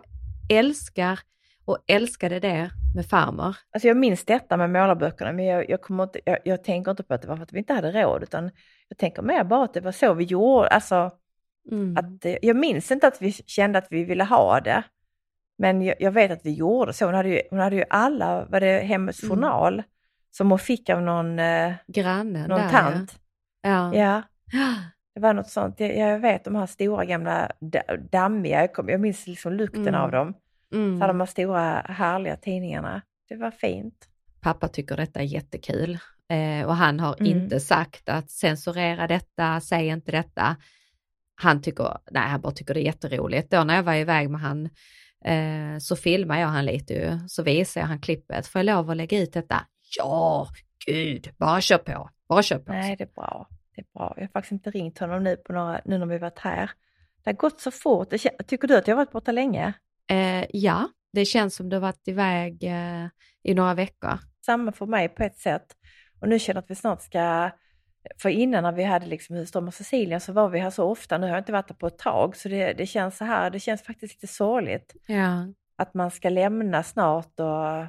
[0.49, 1.19] älskar
[1.65, 3.55] och älskade det med farmor.
[3.73, 7.03] Alltså jag minns detta med målarböckerna, men jag, jag, kommer inte, jag, jag, tänker inte
[7.03, 8.51] på att det var för att vi inte hade råd, utan
[8.87, 10.67] jag tänker mer bara att det var så vi gjorde.
[10.67, 11.11] Alltså,
[11.71, 11.97] mm.
[11.97, 14.84] att, jag minns inte att vi kände att vi ville ha det,
[15.58, 17.06] men jag, jag vet att vi gjorde så.
[17.06, 19.36] Hon hade ju, hon hade ju alla, var det Hemmets mm.
[19.36, 19.84] Journal,
[20.32, 23.19] som hon fick av någon, eh, Grannen någon där, tant.
[23.62, 23.95] Ja.
[23.95, 24.21] ja.
[25.15, 25.80] Det var något sånt.
[25.80, 27.52] Jag, jag vet de här stora gamla
[28.12, 30.02] dammiga, jag, kom, jag minns liksom lukten mm.
[30.02, 30.34] av dem.
[30.74, 31.00] Mm.
[31.00, 33.02] Så de här stora härliga tidningarna.
[33.30, 34.08] Det var fint.
[34.41, 37.26] Pappa tycker detta är jättekul eh, och han har mm.
[37.26, 40.56] inte sagt att censurera detta, säg inte detta.
[41.41, 43.51] Han tycker, nej han bara tycker det är jätteroligt.
[43.51, 44.69] Då när jag var iväg med han
[45.25, 48.47] eh, så filmade jag han lite ju, så visade jag han klippet.
[48.47, 49.65] Får jag lov att lägga ut detta?
[49.97, 50.47] Ja,
[50.86, 52.71] gud, bara kör på, bara kör på.
[52.71, 53.47] Nej, det är bra.
[53.75, 54.13] Det är bra.
[54.15, 56.71] Jag har faktiskt inte ringt honom nu, på några, nu när vi varit här.
[57.23, 58.10] Det har gått så fort.
[58.47, 59.73] Tycker du att jag har varit borta länge?
[60.10, 63.08] Eh, ja, det känns som du har varit iväg eh,
[63.43, 64.17] i några veckor.
[64.45, 65.65] Samma för mig på ett sätt.
[66.19, 67.51] Och nu känner jag att vi snart ska...
[68.17, 71.17] För innan när vi hade liksom Husström och Cecilia så var vi här så ofta.
[71.17, 73.49] Nu har jag inte varit där på ett tag så det, det känns så här,
[73.49, 74.95] det känns faktiskt lite sorgligt.
[75.05, 75.47] Ja.
[75.75, 77.85] Att man ska lämna snart och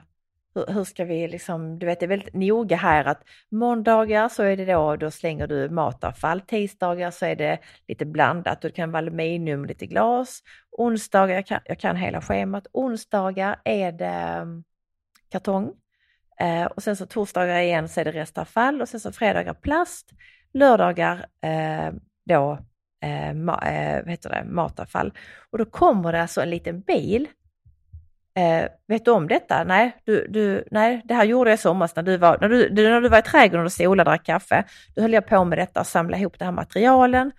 [0.55, 4.43] hur, hur, ska vi liksom, du vet det är väldigt noga här att måndagar så
[4.43, 8.91] är det då, då slänger du matavfall, tisdagar så är det lite blandat, det kan
[8.91, 14.65] vara aluminium, lite glas, onsdagar, jag kan, jag kan hela schemat, onsdagar är det mm,
[15.29, 15.73] kartong
[16.43, 20.11] eh, och sen så torsdagar igen så är det restavfall och sen så fredagar plast,
[20.55, 21.93] lördagar eh,
[22.25, 22.59] då
[23.05, 25.13] eh, ma, eh, vad heter det, matavfall.
[25.51, 27.29] Och då kommer det alltså en liten bil
[28.35, 29.65] Eh, vet du om detta?
[29.65, 32.71] Nej, du, du, nej, det här gjorde jag i somras när du var, när du,
[32.71, 34.65] när du var i trädgården och solade och drack kaffe.
[34.95, 37.33] Då höll jag på med detta och samlade ihop de här materialen,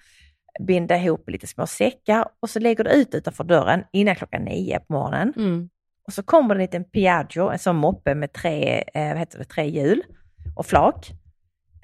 [0.59, 4.79] binda ihop lite små säckar och så lägger du ut utanför dörren innan klockan nio
[4.79, 5.33] på morgonen.
[5.37, 5.69] Mm.
[6.07, 9.39] Och så kommer det en liten Piaggio, en sån moppe med tre, eh, vad heter
[9.39, 10.03] det, tre hjul
[10.55, 11.11] och flak.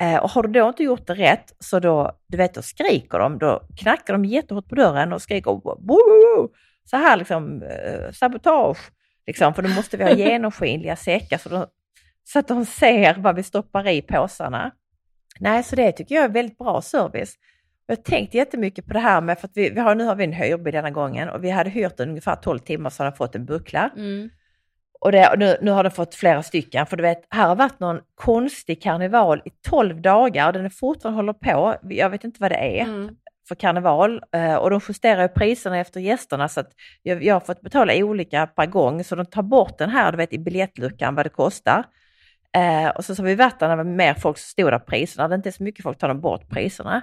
[0.02, 3.20] Eh, och har du då inte gjort det rätt så då, du vet, då skriker
[3.20, 6.50] de, då knackar de jättehårt på dörren och skriker Boo!
[6.86, 8.92] så här liksom, eh, sabotage.
[9.28, 11.66] Liksom, för då måste vi ha genomskinliga säckar så, de,
[12.24, 14.72] så att de ser vad vi stoppar i påsarna.
[15.40, 17.36] Nej, så det tycker jag är väldigt bra service.
[17.90, 20.16] Jag har tänkt jättemycket på det här med, för att vi, vi har, nu har
[20.16, 23.10] vi en hyrbil denna gången och vi hade hyrt den ungefär 12 timmar så har
[23.10, 23.90] den fått en buckla.
[23.98, 24.30] Mm.
[25.00, 27.56] Och, det, och nu, nu har den fått flera stycken, för du vet, här har
[27.56, 31.76] varit någon konstig karneval i 12 dagar och den är fortfarande håller på.
[31.90, 32.84] Jag vet inte vad det är.
[32.84, 33.16] Mm
[33.50, 36.72] för karneval eh, och de justerar priserna efter gästerna så att
[37.04, 40.18] jag, jag har fått betala olika per gång så de tar bort den här du
[40.18, 41.84] vet, i biljettluckan vad det kostar.
[42.56, 44.80] Eh, och så har vi varit där när det var mer folk som stod där
[44.80, 47.02] priserna, det är inte så mycket folk tar de bort priserna.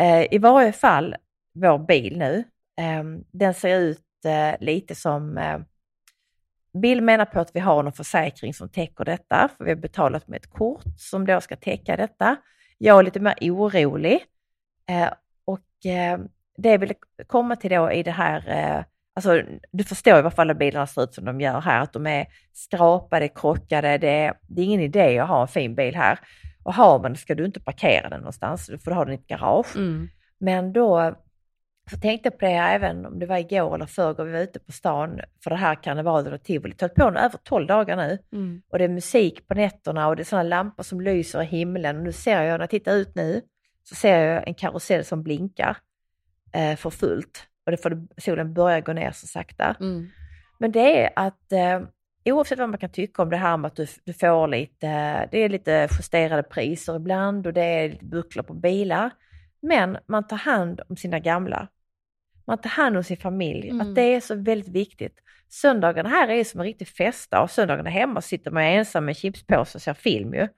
[0.00, 1.16] Eh, I varje fall
[1.54, 2.44] vår bil nu,
[2.80, 5.58] eh, den ser ut eh, lite som eh,
[6.82, 10.28] Bill menar på att vi har någon försäkring som täcker detta, för vi har betalat
[10.28, 12.36] med ett kort som då ska täcka detta.
[12.78, 14.24] Jag är lite mer orolig
[14.90, 15.10] eh,
[15.84, 16.92] ehm, det jag vill
[17.26, 20.86] komma till då i det här, eh, alltså du förstår i varje fall att bilarna
[20.86, 23.98] ser ut som de gör här, att de är skrapade, krockade.
[23.98, 26.18] Det, det är ingen idé att ha en fin bil här.
[26.64, 29.26] Och har man ska du inte parkera den någonstans, du får ha den i ett
[29.26, 29.76] garage.
[29.76, 30.08] Mm.
[30.38, 31.14] Men då
[31.90, 34.58] så tänkte jag på det även om det var igår eller förrgår vi var ute
[34.58, 36.74] på stan för det här karnevalen och tivoli.
[36.78, 38.18] Det har på nu över 12 dagar nu.
[38.32, 38.62] Mm.
[38.68, 41.96] Och det är musik på nätterna och det är sådana lampor som lyser i himlen.
[41.96, 43.40] Och nu ser jag, när jag tittar ut nu,
[43.82, 45.76] så ser jag en karusell som blinkar
[46.52, 47.46] eh, för fullt.
[47.66, 49.76] Och det får solen börja gå ner så sakta.
[49.80, 50.08] Mm.
[50.58, 51.80] Men det är att eh,
[52.32, 54.86] oavsett vad man kan tycka om det här med att du, du får lite,
[55.30, 59.10] det är lite justerade priser ibland och det är lite bucklor på bilar.
[59.62, 61.68] Men man tar hand om sina gamla.
[62.46, 63.68] Man tar hand om sin familj.
[63.68, 63.80] Mm.
[63.80, 65.14] Att det är så väldigt viktigt.
[65.48, 69.78] Söndagarna här är som en riktig festdag och söndagarna hemma sitter man ensam med chipspåse
[69.78, 70.48] och ser film ju.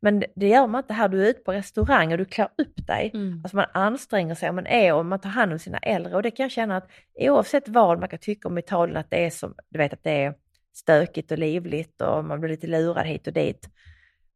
[0.00, 1.08] Men det- gör man inte här.
[1.08, 3.10] Du är ute på restaurang och du klär upp dig.
[3.14, 3.40] Mm.
[3.44, 6.16] Alltså man anstränger sig man är och man tar hand om sina äldre.
[6.16, 6.90] Och det kan jag känna att
[7.20, 10.24] oavsett vad man kan tycka om Italien, att det är som, du vet att det
[10.24, 10.34] är
[10.76, 13.68] stökigt och livligt och man blir lite lurad hit och dit.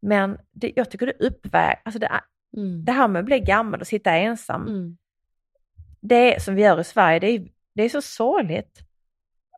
[0.02, 2.20] Men det, jag tycker det uppväger, alltså det,
[2.56, 2.84] Mm.
[2.84, 4.96] det här med att bli gammal och sitta ensam, Mm.
[6.00, 8.78] det som vi gör i Sverige, det är, det är så sorgligt.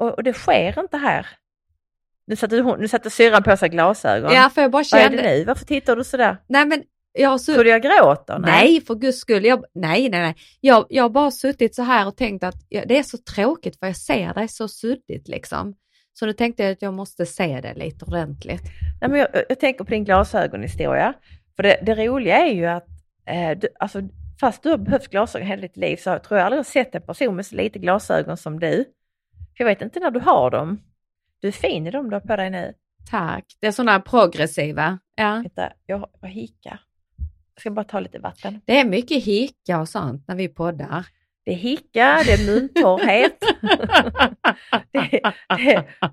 [0.01, 1.27] Och, och det sker inte här.
[2.27, 4.33] Nu satte, hon, nu satte syrran på sig glasögon.
[4.33, 5.23] Ja, för jag bara Vad är kände...
[5.23, 5.45] det nu?
[5.45, 6.37] Varför tittar du sådär?
[6.49, 8.39] Nej, men jag har Tror du jag gråter?
[8.39, 9.45] Nej, för guds skull.
[9.45, 10.35] Jag, nej, nej, nej.
[10.61, 13.87] Jag, jag har bara suttit så här och tänkt att det är så tråkigt för
[13.87, 15.75] jag ser dig så suddigt liksom.
[16.13, 18.63] Så nu tänkte jag att jag måste se det lite ordentligt.
[19.01, 21.15] Nej, men jag, jag tänker på din glasögonhistoria.
[21.57, 22.87] För det, det roliga är ju att
[23.27, 24.03] eh, du, alltså,
[24.41, 27.03] fast du har behövt glasögon hela ditt liv så tror jag aldrig jag sett en
[27.03, 28.85] person med så lite glasögon som du.
[29.57, 30.81] För jag vet inte när du har dem.
[31.41, 32.75] Du är fin i dem du har på dig nu.
[33.11, 33.45] Tack.
[33.61, 34.99] Det är sådana progressiva.
[35.17, 35.33] Ja.
[35.33, 36.81] Vänta, jag, jag hikar.
[37.55, 38.61] Jag ska bara ta lite vatten.
[38.65, 41.07] Det är mycket hicka och sånt när vi poddar.
[41.45, 43.39] Det är hicka, det är muntorrhet.
[44.93, 45.21] det,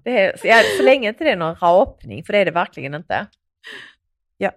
[0.04, 3.28] det, det så, länge inte det är någon rapning, för det är det verkligen inte.
[4.38, 4.52] Jag,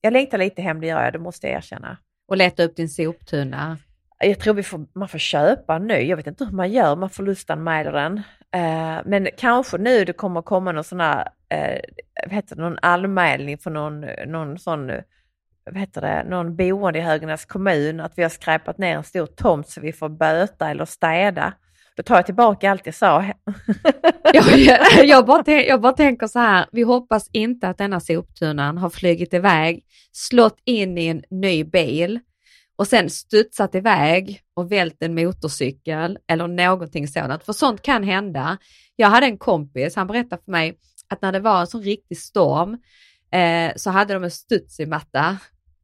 [0.00, 1.96] jag längtar lite hem, det gör jag, det måste jag erkänna.
[2.28, 3.78] Och leta upp din soptunna.
[4.18, 6.96] Jag tror vi får, man får köpa en ny, jag vet inte hur man gör,
[6.96, 8.22] man får lustanmäla den.
[8.52, 11.80] Eh, men kanske nu det kommer komma någon sån här, eh,
[12.30, 14.90] heter det, någon anmälning för någon, någon sån,
[15.66, 19.26] vad heter det, någon boende i Höganäs kommun att vi har skräpat ner en stor
[19.26, 21.52] tomt så vi får böta eller städa.
[21.96, 23.24] Då tar jag tillbaka allt jag sa.
[24.32, 28.78] Jag, jag, jag, bara, jag bara tänker så här, vi hoppas inte att denna soptunnan
[28.78, 32.20] har flugit iväg, slått in i en ny bil
[32.76, 37.44] och sen studsat iväg och vält en motorcykel eller någonting sådant.
[37.44, 38.58] För sånt kan hända.
[38.96, 42.18] Jag hade en kompis, han berättade för mig att när det var en sån riktig
[42.18, 42.78] storm
[43.32, 45.36] eh, så hade de en studsimatta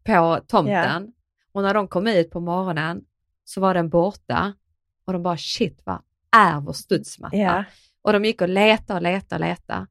[0.05, 1.13] på tomten
[1.53, 3.05] och när de kom ut på morgonen
[3.45, 4.53] så var den borta
[5.05, 6.03] och de bara shit vad
[6.37, 7.37] är vår studsmatta?
[7.37, 7.65] Ja.
[8.03, 9.87] Och de gick och letade och letade och letade.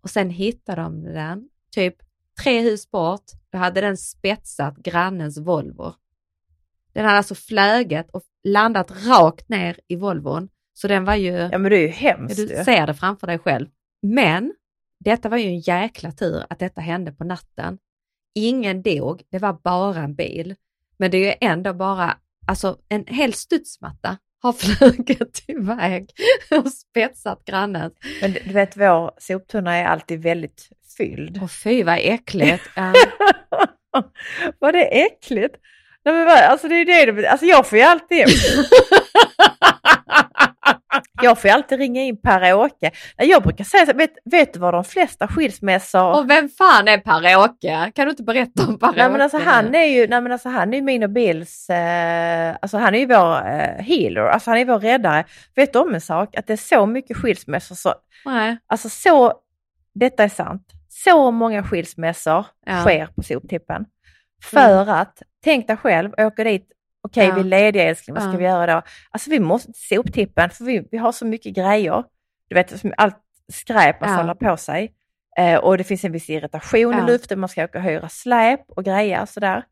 [0.00, 1.96] Och sen hittade de den, typ
[2.42, 5.94] tre hus bort, då hade den spetsat grannens Volvo.
[6.92, 10.48] Den hade alltså flöget och landat rakt ner i Volvon.
[10.74, 13.38] Så den var ju, ja men det är ju hemskt du ser det framför dig
[13.38, 13.66] själv.
[14.02, 14.54] Men
[14.98, 17.78] detta var ju en jäkla tur att detta hände på natten.
[18.34, 20.54] Ingen dog, det var bara en bil.
[20.98, 22.16] Men det är ju ändå bara,
[22.46, 26.10] alltså en hel studsmatta har flugit iväg
[26.50, 27.90] och spetsat grannen.
[28.20, 31.42] Men du vet vår soptunna är alltid väldigt fylld.
[31.42, 32.64] Och fy vad äckligt.
[33.92, 34.02] Ja.
[34.58, 35.56] Var det äckligt?
[36.04, 38.26] Nej, men alltså det är det alltså jag får ju alltid...
[41.22, 42.90] jag får ju alltid ringa in Per-Åke.
[43.16, 46.18] Jag brukar säga så, vet, vet du vad de flesta skilsmässor...
[46.18, 47.92] Och vem fan är Per-Åke?
[47.94, 48.98] Kan du inte berätta om Per-Åke?
[48.98, 51.70] Nej men alltså han är ju, nej men alltså han är ju min och Bills,
[51.70, 55.24] eh, alltså han är ju vår eh, healer, alltså han är vår räddare.
[55.54, 56.34] Vet du om en sak?
[56.36, 57.94] Att det är så mycket skilsmässor, så,
[58.24, 58.58] Nej.
[58.68, 59.32] alltså så,
[59.94, 62.80] detta är sant, så många skilsmässor Ja.
[62.80, 63.84] sker på soptippen.
[64.44, 66.66] För att, tänk dig själv, åka dit,
[67.10, 67.34] okej Ja.
[67.34, 68.38] vi är lediga älskling, vad ska Ja.
[68.38, 68.82] vi göra då?
[69.10, 72.04] Alltså vi måste soptippen för vi, vi har så mycket grejer.
[72.48, 73.16] Du vet, allt
[73.52, 74.16] skräp man Ja.
[74.16, 74.92] samlar på sig.
[75.38, 77.04] Eh, och det finns en viss irritation Ja.
[77.04, 79.64] i luften, man ska åka och hyra släp och grejer sådär.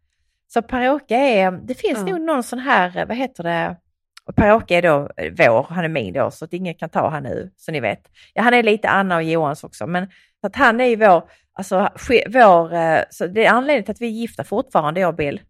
[0.48, 2.04] Så Per-Åke är, det finns Ja.
[2.04, 3.76] nog någon sån här, eh, vad heter det,
[4.24, 7.08] och Per-Åke är då eh, vår, han är min då, så att ingen kan ta
[7.10, 8.00] han nu, så ni vet.
[8.34, 10.08] Ja, han är lite Anna och Johans också, men
[10.42, 11.22] att han är ju vår,
[11.52, 11.88] alltså
[12.28, 15.40] vår, eh, så det är anledningen till att vi är gifta fortfarande, jag och Bill.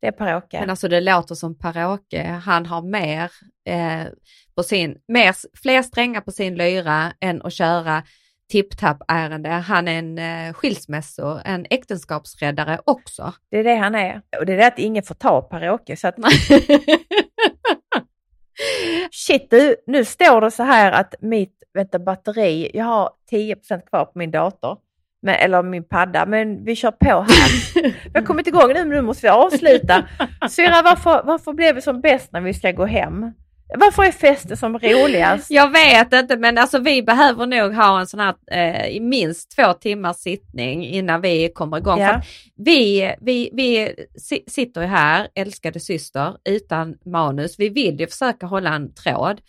[0.00, 0.60] Det är Per-Åke.
[0.60, 3.30] Men alltså det låter som Per-Åke, han har mer
[3.66, 4.06] eh,
[4.54, 8.02] på sin, mer, fler strängar på sin lyra än att köra
[8.50, 9.48] tipptapp-ärende.
[9.48, 13.32] Han är en eh, skilsmässo, en äktenskapsräddare också.
[13.50, 14.22] Det är det han är.
[14.38, 15.96] Och det är det att ingen får ta Per-Åke.
[15.96, 16.14] Så att,
[19.10, 24.04] shit du, nu står det så här att mitt vänta, batteri, jag har 10% kvar
[24.04, 24.78] på min dator.
[25.22, 27.82] Men, eller min padda, men vi kör på här.
[27.84, 30.04] Vi har kommit igång nu, men nu måste vi avsluta.
[30.50, 33.32] Syrra, varför, varför blev vi som bäst när vi ska gå hem?
[33.78, 35.50] Varför är festen som roligast?
[35.50, 39.72] Jag vet inte men alltså vi behöver nog ha en sån här eh, minst två
[39.72, 42.00] timmars sittning innan vi kommer igång.
[42.00, 42.22] Ja.
[42.56, 47.54] Vi, vi, vi si- sitter ju här, älskade syster, utan manus.
[47.58, 49.40] Vi vill ju försöka hålla en tråd.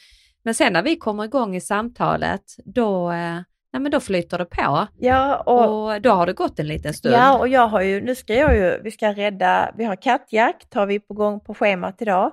[0.43, 3.37] Men sen när vi kommer igång i samtalet då, eh,
[3.73, 6.93] nej, men då flyter det på Ja, och, och då har det gått en liten
[6.93, 7.15] stund.
[7.15, 10.73] ja, och jag har ju, nu ska jag ju, vi ska rädda, vi har kattjakt,
[10.73, 12.31] har vi på gång på schemat idag.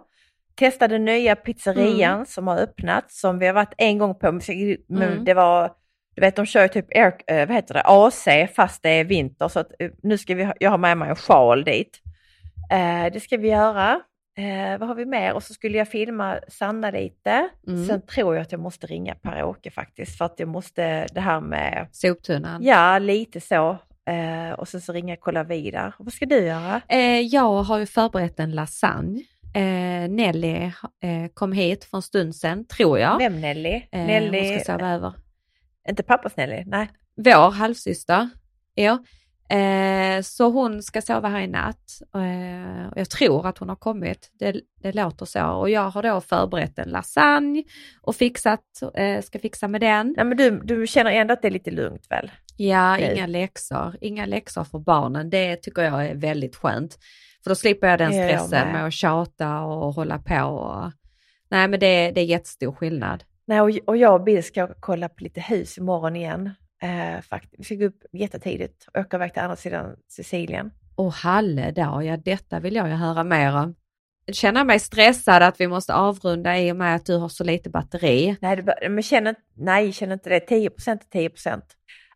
[0.55, 4.43] Testa den nya pizzerian som har öppnat, som vi har varit en gång på, men
[5.03, 5.25] Mm.
[5.25, 5.73] det var,
[6.15, 9.05] du vet de kör ju typ air, eh, vad heter det, AC fast det är
[9.05, 12.01] vinter så att eh, nu ska vi, jag har med mig en sjal dit.
[12.73, 14.01] Eh, det ska vi göra.
[14.39, 15.33] Eh, vad har vi mer?
[15.35, 17.49] Och så skulle jag filma Sanna lite.
[17.67, 17.87] Mm.
[17.87, 21.41] Sen tror jag att jag måste ringa Per-Åke faktiskt för att jag måste det här
[21.41, 22.63] med, Soptunnan.
[22.65, 23.79] ja lite så.
[24.11, 25.93] Eh, och sen så ringa och kolla vidare.
[25.99, 26.81] Vad ska du göra?
[26.89, 29.21] Eh, jag har ju förberett en lasagne.
[29.55, 30.55] Eh, Nelly
[31.03, 33.19] eh, kom hit för en stund sedan, tror jag.
[33.19, 33.75] Vem Nelly?
[33.93, 35.13] Eh, Nelly, Hon ska sova över.
[35.89, 36.63] inte pappas Nelly?
[36.67, 36.89] Nej.
[37.17, 38.29] Vår halvsyster,
[38.75, 38.99] ja.
[39.51, 42.01] Eh, så hon ska sova här i natt.
[42.15, 45.47] Eh, och jag tror att hon har kommit, det, det låter så.
[45.47, 47.65] Och jag har då förberett en lasagne
[48.03, 48.61] och fixat,
[48.95, 50.15] eh, ska fixa med den.
[50.17, 52.31] Nej men du, du känner ändå att det är lite lugnt väl?
[52.57, 53.13] Ja, Nej.
[53.15, 53.97] inga läxor.
[54.01, 55.31] Inga läxor för barnen.
[55.31, 56.99] Det tycker jag är väldigt skönt.
[57.45, 58.73] För då slipper jag den gör jag stressen med.
[58.73, 60.45] med att tjata och hålla på.
[60.45, 60.93] Och...
[61.51, 63.25] Nej, men det, det är jättestor skillnad.
[63.47, 66.51] Nej, och, och jag och Bill ska kolla på lite hus imorgon igen.
[66.83, 67.71] Eh, faktiskt.
[67.71, 70.71] Vi gå upp jättetidigt och åka iväg till andra sidan Sicilien.
[70.95, 73.75] Och halledag, ja detta vill jag ju höra mer om.
[74.33, 77.71] Känner mig stressad att vi måste avrunda i och med att du har så lite
[77.71, 78.37] batteri.
[78.41, 80.41] Nej, det, men känner, nej, känner inte det.
[80.41, 81.65] 10 procent är 10 procent.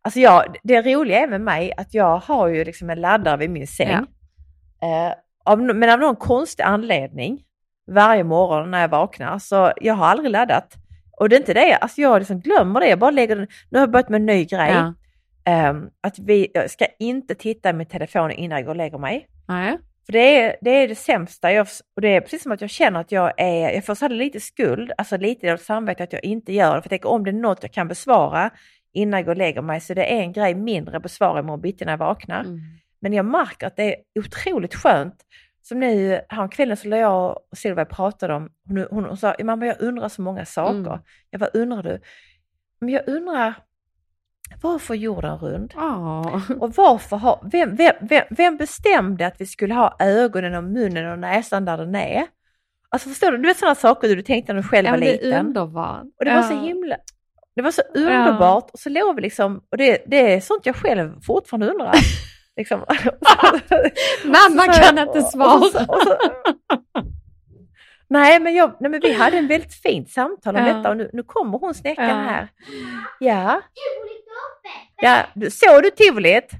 [0.02, 3.50] Alltså jag, det roliga är med mig att jag har ju liksom en laddare vid
[3.50, 3.90] min säng.
[3.90, 5.12] Eh,
[5.44, 7.44] av, men av någon konstig anledning
[7.86, 10.74] varje morgon när jag vaknar så jag har aldrig laddat.
[11.16, 12.88] Och det är inte det, alltså jag liksom glömmer det.
[12.88, 13.46] Jag bara lägger den.
[13.70, 14.72] Nu har jag börjat med en ny grej.
[14.72, 14.94] Ja.
[15.44, 18.98] Ehm, att vi, jag ska inte titta i min telefon innan jag går och lägger
[18.98, 19.28] mig.
[19.48, 19.78] Nej.
[20.06, 21.52] För det är, det är det sämsta.
[21.52, 24.08] Jag, och det är precis som att jag känner att jag är, jag får så
[24.08, 26.82] lite skuld, alltså lite dåligt samvete att jag inte gör det.
[26.82, 28.50] För jag tänker om det är något jag kan besvara
[28.92, 31.60] innan jag går och lägger mig så det är en grej mindre att besvara imorgon
[31.60, 32.40] bitti när jag vaknar.
[32.40, 32.60] Mm.
[33.00, 35.14] Men jag märker att det är otroligt skönt.
[35.62, 39.66] Som nu, häromkvällen så lade jag och Silvia pratade om, hon, hon, hon sa, mamma
[39.66, 40.74] jag undrar så många saker.
[40.90, 41.00] Mm.
[41.30, 42.00] Jag vad undrar du?
[42.80, 43.54] Men jag undrar,
[44.62, 45.72] varför jorden rund?
[45.76, 46.40] Ja.
[46.60, 51.12] Och varför har, vem, vem, vem, vem bestämde att vi skulle ha ögonen och munnen
[51.12, 52.26] och näsan där den är?
[52.88, 55.08] Alltså förstår du, du vet sådana saker du tänkte när du själv Ja, var men
[55.08, 55.46] det är liten.
[55.46, 56.02] underbart.
[56.18, 56.60] Och det var så Ja.
[56.60, 56.96] himla,
[57.54, 58.70] det var så underbart.
[58.72, 61.92] Och så låg vi liksom, och det, det är sånt jag själv fortfarande undrar.
[62.57, 62.80] liksom.
[64.24, 65.86] Mamma kan inte svara.
[68.09, 70.74] Nej men, jag, nej men vi hade en väldigt fint samtal om Ja.
[70.74, 72.14] detta och nu, nu kommer hon snäckan Ja.
[72.14, 72.48] här.
[73.20, 73.61] Ja.
[75.03, 76.50] Ja, du, såg du tivolit?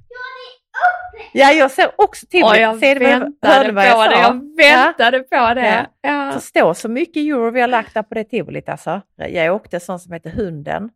[1.33, 2.61] Ja, jag ser också tivolit.
[2.61, 4.17] Jag Ser du vad- väntade på vad jag det.
[4.17, 4.21] sa?
[4.23, 5.87] Jag väntade på det.
[6.03, 6.11] Ja.
[6.11, 6.33] Ja.
[6.33, 9.01] Förstå så mycket euro vi har lagt där på det tivolit alltså.
[9.17, 10.91] Jag åkte sån som heter Hunden.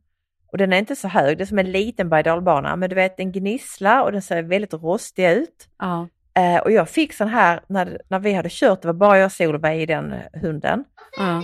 [0.53, 3.17] Och den är inte så hög, det är som en liten berg men du vet
[3.17, 5.69] den gnisslar och den ser väldigt rostig ut.
[5.79, 6.09] Ja.
[6.37, 9.27] Eh, och jag fick sån här när, när vi hade kört, det var bara jag
[9.27, 10.85] och Solveig i den hunden.
[11.17, 11.43] Ja.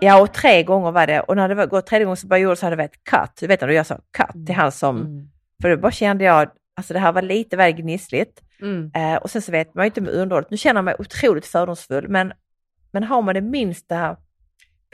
[0.00, 1.20] Ja, och tre gånger var det.
[1.20, 3.30] Och när det var gått tredje gången så bara gjorde så hade det varit cut.
[3.40, 4.96] Du vet när du gör så, cut till han som...
[4.96, 5.28] Mm.
[5.62, 8.42] För då bara kände jag, alltså det här var lite väl gnissligt.
[8.60, 8.90] Mm.
[8.94, 10.50] Eh, och sen så vet man ju inte med underhållet.
[10.50, 12.32] Nu känner jag mig otroligt fördomsfull, men,
[12.90, 14.16] men har man det minsta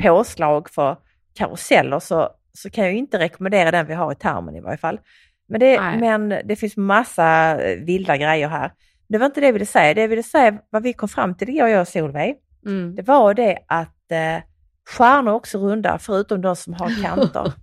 [0.03, 0.97] påslag för
[1.35, 5.01] karuseller så, så kan jag inte rekommendera den vi har i tarmen i varje fall.
[5.49, 6.01] Men det, Nej.
[6.01, 8.73] men det finns massa eh, vilda grejer här.
[9.09, 9.95] Det var inte det jag ville säga.
[9.95, 12.37] Det jag ville säga, vad vi kom fram till igår, jag och Solveig,
[12.67, 12.95] Mm.
[12.95, 14.43] det var det att eh,
[14.91, 17.53] stjärnor är också runda, förutom de som har kanter.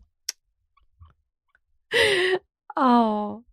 [2.75, 3.43] Ja.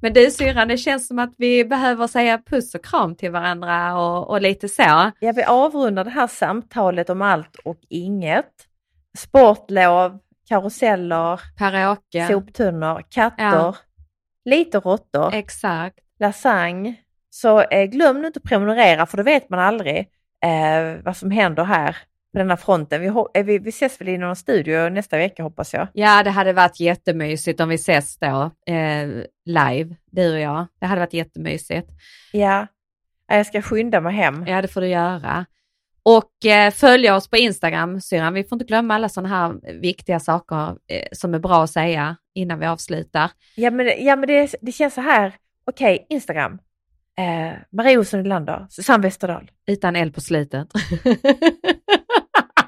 [0.00, 3.98] Men du syrran, det känns som att vi behöver säga puss och kram till varandra
[4.00, 5.10] och, och lite så.
[5.20, 8.52] Jag vill avrunda det här samtalet om allt och inget.
[9.18, 12.26] Sportlov, karuseller, Per-Åke.
[12.26, 13.74] soptunnor, katter, Ja.
[14.44, 15.98] lite råttor, Exakt.
[16.20, 16.94] lasagne.
[17.30, 19.98] Så eh, glöm nu inte att prenumerera för då vet man aldrig
[20.44, 21.96] eh, vad som händer här
[22.32, 23.00] på denna fronten.
[23.00, 25.88] Vi, eh, vi, vi ses väl i någon studio nästa vecka hoppas jag.
[25.92, 29.08] Ja, det hade varit jättemysigt om vi ses då eh,
[29.44, 30.66] live, du och jag.
[30.80, 31.90] Det hade varit jättemysigt.
[32.32, 32.66] Ja,
[33.26, 34.46] jag ska skynda mig hem.
[34.46, 35.46] Ja, det får du göra.
[36.04, 38.34] Och eh, följa oss på Instagram, syrran.
[38.34, 42.16] Vi får inte glömma alla sådana här viktiga saker eh, som är bra att säga
[42.34, 43.30] innan vi avslutar.
[43.56, 45.32] Ja men, ja, men det, det känns så här,
[45.66, 46.58] okej, Instagram.
[47.18, 49.50] Eh, Marie Olsson Nylander, Susanne Westerdahl.
[49.66, 50.68] Utan eld på slutet.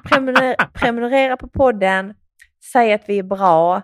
[0.03, 2.13] Prenumer- prenumerera på podden,
[2.71, 3.81] säg att vi är bra,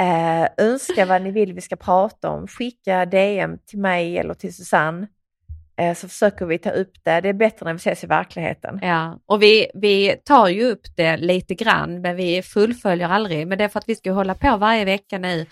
[0.00, 4.54] eh, önska vad ni vill vi ska prata om, skicka DM till mig eller till
[4.54, 5.06] Susanne.
[5.76, 7.20] Eh, så försöker vi ta upp det.
[7.20, 8.78] Det är bättre när vi ses i verkligheten.
[8.82, 13.46] Ja, och vi, vi tar ju upp det lite grann, men vi fullföljer aldrig.
[13.46, 15.46] Men det är för att vi ska hålla på varje vecka nu,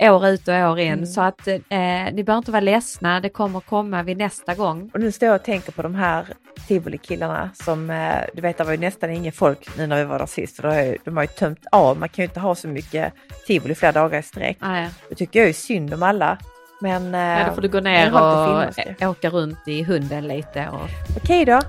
[0.00, 0.92] år ut och år in.
[0.92, 1.06] Mm.
[1.06, 4.90] Så att eh, ni behöver inte vara ledsna, det kommer komma vid nästa gång.
[4.94, 6.26] Och nu står jag och tänker på de här
[6.68, 10.18] tivolikillarna som, eh, du vet det var ju nästan ingen folk nu när vi var
[10.18, 10.56] där sist.
[10.56, 12.68] För då har ju- de har ju tömt av, man kan ju inte ha så
[12.68, 13.12] mycket
[13.46, 14.56] tivoli flera dagar i sträck.
[14.60, 16.38] Nej, Det tycker jag är synd om alla.
[16.80, 19.06] Men ja, eh, då får du gå ner och det.
[19.06, 20.68] åka runt i hunden lite.
[20.68, 21.16] Och...
[21.22, 21.60] okej då.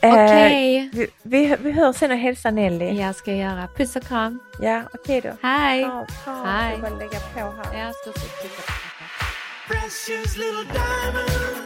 [0.00, 3.00] Eh, Okej, vi, vi, vi hörs sen och hälsa Nelly.
[3.00, 4.40] jag ska göra puss och kram.
[4.60, 5.30] Ja, okej då.
[5.48, 5.80] Hej!
[5.80, 6.06] Ja,
[6.46, 6.70] Hej.
[6.72, 7.78] Jag bara lägga på här.
[7.84, 8.72] Jag ska också trycka på.
[9.68, 11.65] Precious little diamond,